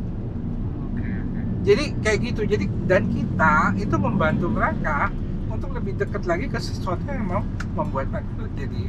Jadi 1.61 1.85
kayak 2.01 2.19
gitu. 2.25 2.43
Jadi 2.49 2.65
dan 2.89 3.07
kita 3.13 3.77
itu 3.77 3.95
membantu 4.01 4.49
mereka 4.51 5.13
untuk 5.53 5.77
lebih 5.77 5.99
dekat 6.01 6.25
lagi 6.25 6.47
ke 6.49 6.59
sesuatu 6.59 7.05
yang 7.07 7.27
mau 7.29 7.43
membuat 7.77 8.09
mereka 8.11 8.29
tuh 8.41 8.49
jadi 8.57 8.83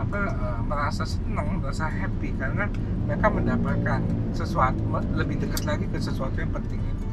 apa 0.00 0.20
eh, 0.32 0.60
merasa 0.68 1.02
senang 1.06 1.62
merasa 1.62 1.86
happy. 1.88 2.34
Karena 2.36 2.68
mereka 3.08 3.26
mendapatkan 3.30 4.00
sesuatu 4.36 4.82
lebih 5.16 5.38
dekat 5.38 5.64
lagi 5.64 5.86
ke 5.88 5.98
sesuatu 6.02 6.36
yang 6.36 6.52
penting. 6.52 6.82
Itu 6.82 7.08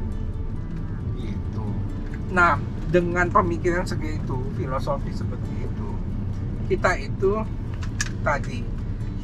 gitu. 1.24 1.66
Nah 2.34 2.58
dengan 2.88 3.28
pemikiran 3.28 3.84
segitu 3.84 4.40
filosofi 4.56 5.12
seperti 5.12 5.52
itu 5.60 5.77
kita 6.68 7.00
itu 7.00 7.32
tadi 8.20 8.60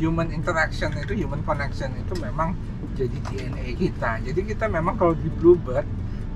human 0.01 0.33
interaction 0.33 0.91
itu 0.97 1.15
human 1.15 1.45
connection 1.45 1.93
itu 1.95 2.17
memang 2.19 2.57
jadi 2.97 3.19
DNA 3.31 3.77
kita. 3.79 4.25
Jadi 4.25 4.41
kita 4.49 4.67
memang 4.67 4.97
kalau 4.97 5.15
di 5.15 5.29
Bluebird 5.29 5.87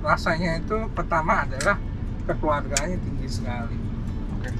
rasanya 0.04 0.62
itu 0.62 0.86
pertama 0.94 1.48
adalah 1.48 1.80
kekeluargaannya 2.28 2.98
tinggi 3.00 3.26
sekali. 3.26 3.78
Oke. 4.38 4.50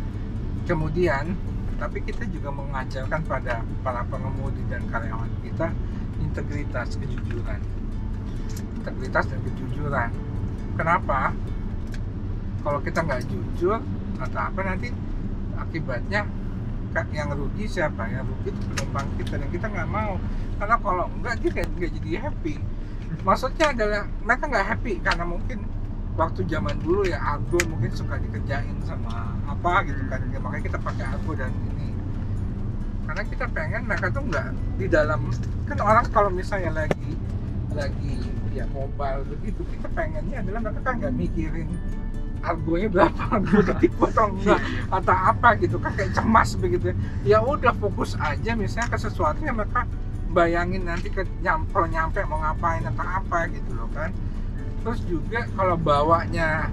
Kemudian 0.66 1.36
tapi 1.78 2.03
kita 2.03 2.26
juga 2.26 2.51
mengajarkan 2.51 3.22
pada 3.22 3.62
para 3.86 4.03
pengemudi 4.11 4.64
dan 4.66 4.82
karyawan 4.90 5.30
kita 5.46 5.70
integritas 6.18 6.99
kejujuran. 6.99 7.61
Integritas 8.82 9.24
dan 9.30 9.40
kejujuran. 9.46 10.11
Kenapa? 10.74 11.30
Kalau 12.66 12.80
kita 12.82 13.07
nggak 13.07 13.22
jujur 13.30 13.78
atau 14.18 14.40
apa 14.42 14.61
nanti 14.66 14.90
akibatnya 15.55 16.26
yang 17.12 17.28
rugi 17.34 17.64
siapa? 17.68 18.09
Yang 18.09 18.32
rugi 18.32 18.49
itu 18.53 18.61
penumpang 18.72 19.07
kita 19.20 19.34
dan 19.39 19.49
kita 19.53 19.66
nggak 19.68 19.89
mau. 19.91 20.14
Karena 20.59 20.76
kalau 20.80 21.05
enggak 21.20 21.34
dia 21.41 21.51
kayak 21.53 21.68
nggak 21.76 21.93
jadi 22.01 22.11
happy. 22.28 22.55
Maksudnya 23.24 23.66
adalah 23.72 24.03
mereka 24.24 24.45
nggak 24.49 24.66
happy 24.74 24.95
karena 25.01 25.24
mungkin 25.24 25.59
waktu 26.18 26.41
zaman 26.51 26.74
dulu 26.82 27.07
ya 27.07 27.18
argo 27.22 27.59
mungkin 27.70 27.91
suka 27.95 28.18
dikerjain 28.18 28.76
sama 28.84 29.39
apa 29.47 29.86
gitu 29.86 30.03
kan. 30.11 30.20
Ya, 30.32 30.39
makanya 30.43 30.64
kita 30.72 30.78
pakai 30.80 31.05
argo 31.07 31.32
dan 31.36 31.53
ini. 31.76 31.89
Karena 33.09 33.22
kita 33.24 33.47
pengen 33.53 33.82
mereka 33.89 34.07
tuh 34.12 34.22
nggak 34.26 34.47
di 34.76 34.86
dalam 34.89 35.20
kan 35.68 35.78
orang 35.84 36.07
kalau 36.12 36.32
misalnya 36.32 36.84
lagi 36.84 37.12
lagi 37.76 38.16
ya 38.57 38.64
mobile 38.72 39.22
begitu 39.36 39.61
kita 39.70 39.86
pengennya 39.93 40.41
adalah 40.41 40.61
mereka 40.64 40.80
kan 40.82 40.95
nggak 40.99 41.14
mikirin 41.14 41.68
argonya 42.49 42.88
berapa? 42.88 43.22
Argo 43.36 43.61
ketipu 43.61 44.09
atau 44.09 44.32
enggak? 44.32 44.61
Atau 44.88 45.16
apa 45.16 45.49
gitu 45.61 45.76
kan? 45.76 45.92
Kayak 45.92 46.12
cemas 46.16 46.51
begitu 46.57 46.96
ya. 47.22 47.44
Udah 47.44 47.76
fokus 47.76 48.16
aja 48.16 48.57
misalnya 48.57 48.88
ke 48.88 48.99
sesuatu 48.99 49.40
yang 49.44 49.61
mereka 49.61 49.84
bayangin 50.32 50.84
nanti 50.84 51.09
ke 51.09 51.24
nyampe 51.40 51.76
nyampe 51.88 52.20
mau 52.28 52.40
ngapain 52.40 52.84
atau 52.84 53.05
apa 53.05 53.49
gitu 53.53 53.70
loh 53.76 53.88
kan. 53.92 54.11
Terus 54.84 55.01
juga 55.09 55.44
kalau 55.57 55.76
bawanya 55.76 56.72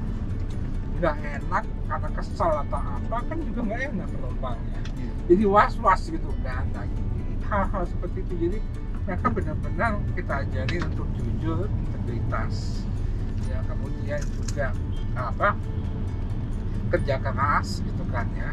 nggak 0.96 1.16
enak 1.44 1.64
karena 1.92 2.10
kesel 2.16 2.52
atau 2.68 2.80
apa 2.80 3.18
kan 3.28 3.38
juga 3.44 3.60
nggak 3.68 3.82
enak 3.92 4.08
penumpangnya. 4.12 4.80
Jadi 5.26 5.44
was 5.44 5.74
was 5.82 6.02
gitu 6.08 6.30
kan 6.46 6.64
nah, 6.72 6.86
hal-hal 7.52 7.84
seperti 7.88 8.24
itu. 8.24 8.34
Jadi 8.48 8.58
mereka 9.06 9.28
benar-benar 9.30 9.92
kita 10.18 10.34
ajarin 10.46 10.82
untuk 10.94 11.08
jujur 11.20 11.68
integritas. 11.70 12.86
Ya 13.46 13.62
kemudian 13.70 14.22
juga 14.34 14.74
apa 15.16 15.56
kerja 16.92 17.16
keras 17.18 17.82
gitu 17.82 18.04
kan 18.14 18.28
ya. 18.38 18.52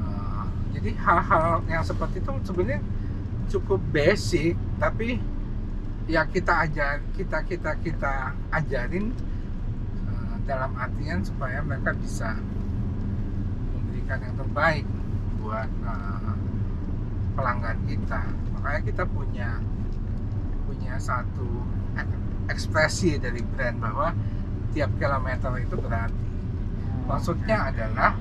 Eh, 0.00 0.44
jadi 0.74 0.90
hal-hal 0.98 1.62
yang 1.70 1.84
seperti 1.86 2.18
itu 2.20 2.32
sebenarnya 2.44 2.80
cukup 3.52 3.80
basic 3.92 4.56
tapi 4.80 5.20
ya 6.08 6.24
kita 6.28 6.68
ajar 6.68 7.00
kita 7.16 7.44
kita 7.44 7.70
kita 7.80 8.14
ajarin 8.52 9.12
eh, 10.08 10.36
dalam 10.48 10.72
artian 10.76 11.24
supaya 11.24 11.60
mereka 11.64 11.92
bisa 11.96 12.36
memberikan 13.72 14.18
yang 14.20 14.34
terbaik 14.36 14.84
buat 15.40 15.70
eh, 15.70 16.34
pelanggan 17.34 17.78
kita. 17.90 18.22
Makanya 18.54 18.80
kita 18.86 19.04
punya 19.10 19.48
punya 20.64 20.94
satu 20.96 21.66
ek- 21.98 22.22
ekspresi 22.48 23.20
dari 23.20 23.42
brand 23.44 23.76
bahwa 23.82 24.14
tiap 24.74 24.90
kilometer 24.98 25.50
itu 25.62 25.74
berarti. 25.78 26.26
Maksudnya 27.06 27.70
adalah 27.70 28.18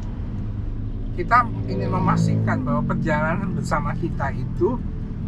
kita 1.14 1.46
ingin 1.70 1.90
memastikan 1.90 2.62
bahwa 2.66 2.94
perjalanan 2.94 3.54
bersama 3.54 3.94
kita 3.98 4.34
itu 4.34 4.78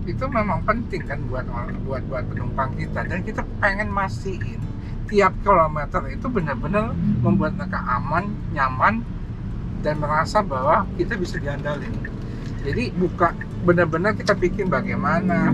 itu 0.06 0.26
memang 0.30 0.62
penting 0.62 1.02
kan 1.06 1.18
buat 1.26 1.50
buat 1.86 2.06
buat 2.06 2.24
penumpang 2.30 2.78
kita. 2.78 3.10
Dan 3.10 3.26
kita 3.26 3.42
pengen 3.58 3.90
mastiin 3.90 4.62
tiap 5.10 5.34
kilometer 5.42 6.02
itu 6.10 6.26
benar-benar 6.30 6.94
membuat 7.22 7.58
mereka 7.58 7.82
aman 7.86 8.30
nyaman 8.54 9.02
dan 9.82 10.02
merasa 10.02 10.42
bahwa 10.42 10.86
kita 10.98 11.18
bisa 11.18 11.38
diandalin. 11.42 11.94
Jadi 12.66 12.90
buka 12.98 13.34
benar-benar 13.66 14.18
kita 14.18 14.34
pikir 14.34 14.66
bagaimana 14.66 15.54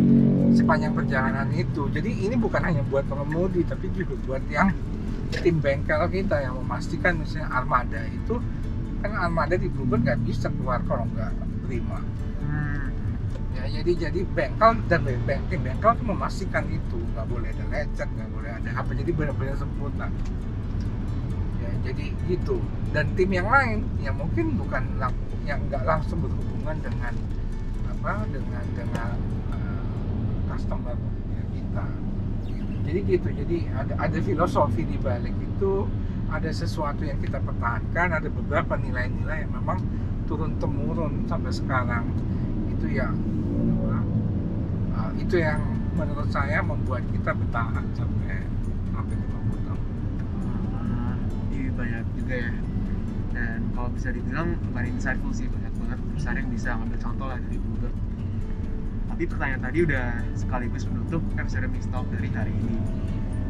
sepanjang 0.55 0.95
perjalanan 0.95 1.47
itu. 1.51 1.91
Jadi 1.91 2.27
ini 2.27 2.35
bukan 2.39 2.63
hanya 2.63 2.83
buat 2.87 3.03
pengemudi 3.07 3.67
tapi 3.67 3.91
juga 3.91 4.15
buat 4.27 4.43
yang 4.47 4.71
tim 5.39 5.63
bengkel 5.63 6.03
kita 6.11 6.43
yang 6.43 6.59
memastikan 6.59 7.15
misalnya 7.15 7.47
armada 7.49 8.03
itu 8.11 8.35
kan 9.01 9.11
armada 9.17 9.55
di 9.55 9.71
Bluebird 9.71 10.03
nggak 10.03 10.19
bisa 10.27 10.51
keluar 10.51 10.83
kalau 10.85 11.07
nggak 11.15 11.31
terima 11.65 11.99
Hmm, 12.41 12.91
ya 13.55 13.63
jadi 13.79 14.09
jadi 14.09 14.19
bengkel 14.35 14.81
dan 14.91 14.99
beng- 15.07 15.23
beng- 15.23 15.45
tim 15.47 15.61
bengkel 15.63 15.93
tuh 15.95 16.03
memastikan 16.09 16.65
itu. 16.67 16.99
Nggak 17.15 17.25
boleh 17.31 17.47
ada 17.53 17.65
lecet 17.71 18.09
nggak 18.11 18.29
boleh 18.33 18.51
ada 18.51 18.69
apa. 18.75 18.91
Jadi 18.91 19.11
benar-benar 19.13 19.55
sempurna. 19.55 20.11
Ya 21.61 21.69
jadi 21.85 22.11
gitu. 22.27 22.59
Dan 22.91 23.13
tim 23.15 23.29
yang 23.31 23.47
lain 23.47 23.87
yang 24.03 24.17
mungkin 24.19 24.57
bukan 24.59 24.83
yang 25.47 25.61
nggak 25.69 25.85
langsung 25.85 26.19
berhubungan 26.19 26.75
dengan 26.81 27.13
apa 27.87 28.25
dengan 28.33 28.65
dengan 28.73 29.15
eh, 29.53 29.83
customer 30.49 30.97
ya, 31.31 31.43
kita 31.55 31.85
jadi 32.81 32.99
gitu 33.05 33.27
jadi 33.29 33.57
ada 33.77 33.93
ada 34.09 34.17
filosofi 34.21 34.83
di 34.85 34.97
balik 34.97 35.35
itu 35.37 35.85
ada 36.31 36.49
sesuatu 36.49 37.03
yang 37.03 37.19
kita 37.19 37.43
pertahankan 37.43 38.07
ada 38.15 38.29
beberapa 38.31 38.79
nilai-nilai 38.79 39.43
yang 39.43 39.51
memang 39.51 39.83
turun 40.31 40.55
temurun 40.63 41.27
sampai 41.27 41.51
sekarang. 41.51 42.07
Itu 42.71 42.87
yang 42.87 43.19
uh, 44.95 45.11
itu 45.19 45.43
yang 45.43 45.59
menurut 45.99 46.31
saya 46.31 46.63
membuat 46.63 47.03
kita 47.11 47.35
bertahan 47.35 47.83
sampai 47.91 48.47
hampir 48.95 49.19
50 49.19 49.67
tahun. 49.67 49.83
Ah, 50.79 51.15
Iya 51.51 51.69
banyak 51.75 52.03
juga 52.15 52.35
ya. 52.47 52.53
Dan 53.35 53.59
kalau 53.75 53.91
bisa 53.91 54.15
dibilang 54.15 54.55
lumayan 54.71 54.95
insightful 54.95 55.35
sih 55.35 55.51
banyak 55.51 55.73
banget 55.83 55.99
perusahaan 55.99 56.39
yang 56.39 56.49
bisa 56.51 56.79
ngambil 56.79 56.99
contoh 57.03 57.27
lah 57.27 57.39
dari 57.43 57.59
Tapi 59.21 59.37
pertanyaan 59.37 59.61
tadi 59.61 59.85
udah 59.85 60.17
sekaligus 60.33 60.89
menutup 60.89 61.21
episode 61.37 61.69
Mixtalk 61.69 62.09
dari 62.09 62.25
hari 62.33 62.57
ini. 62.57 62.73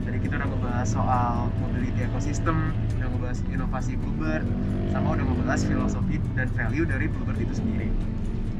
Jadi 0.04 0.18
kita 0.20 0.44
udah 0.44 0.48
ngebahas 0.52 0.84
soal 0.84 1.48
mobility 1.64 2.04
ecosystem 2.04 2.76
udah 3.00 3.08
ngebahas 3.08 3.40
inovasi 3.48 3.96
Bluebird 3.96 4.44
sama 4.92 5.16
udah 5.16 5.24
ngebahas 5.24 5.64
filosofi 5.64 6.20
dan 6.36 6.52
value 6.60 6.84
dari 6.84 7.08
Bluebird 7.08 7.40
itu 7.40 7.64
sendiri. 7.64 7.88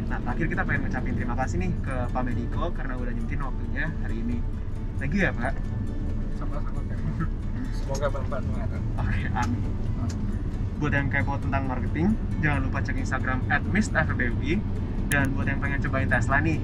Nah 0.08 0.24
terakhir 0.24 0.56
kita 0.56 0.64
pengen 0.64 0.88
ngucapin 0.88 1.14
terima 1.20 1.36
kasih 1.36 1.56
nih 1.60 1.72
ke 1.84 1.96
Pak 2.16 2.22
Mediko 2.24 2.64
karena 2.80 2.94
udah 2.96 3.12
nyempetin 3.12 3.42
waktunya 3.44 3.86
hari 4.08 4.16
ini. 4.16 4.38
Thank 4.96 5.12
you 5.12 5.28
ya 5.28 5.36
Pak. 5.36 5.52
Sama-sama 6.40 6.80
Kak. 6.80 7.00
semoga 7.76 8.08
bermanfaat 8.08 8.72
oke 9.04 9.20
amin. 9.36 9.62
Buat 10.80 10.94
yang 10.96 11.12
kepo 11.12 11.36
tentang 11.44 11.68
marketing, 11.68 12.16
jangan 12.40 12.72
lupa 12.72 12.80
cek 12.80 12.96
Instagram 13.04 13.44
at. 13.52 13.68
Dan 15.12 15.36
buat 15.36 15.44
yang 15.44 15.60
pengen 15.60 15.84
cobain 15.84 16.08
Tesla 16.08 16.40
nih, 16.40 16.56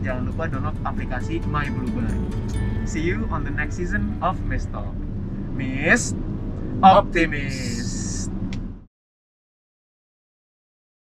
jangan 0.00 0.32
lupa 0.32 0.48
download 0.48 0.76
aplikasi 0.82 1.44
My 1.48 1.68
Bluebird. 1.68 2.16
See 2.88 3.04
you 3.04 3.28
on 3.28 3.44
the 3.44 3.52
next 3.52 3.76
season 3.76 4.16
of 4.24 4.40
Mist 4.48 4.72
Talk. 4.72 4.92
Mist 5.52 6.16
Optimis. 6.80 7.99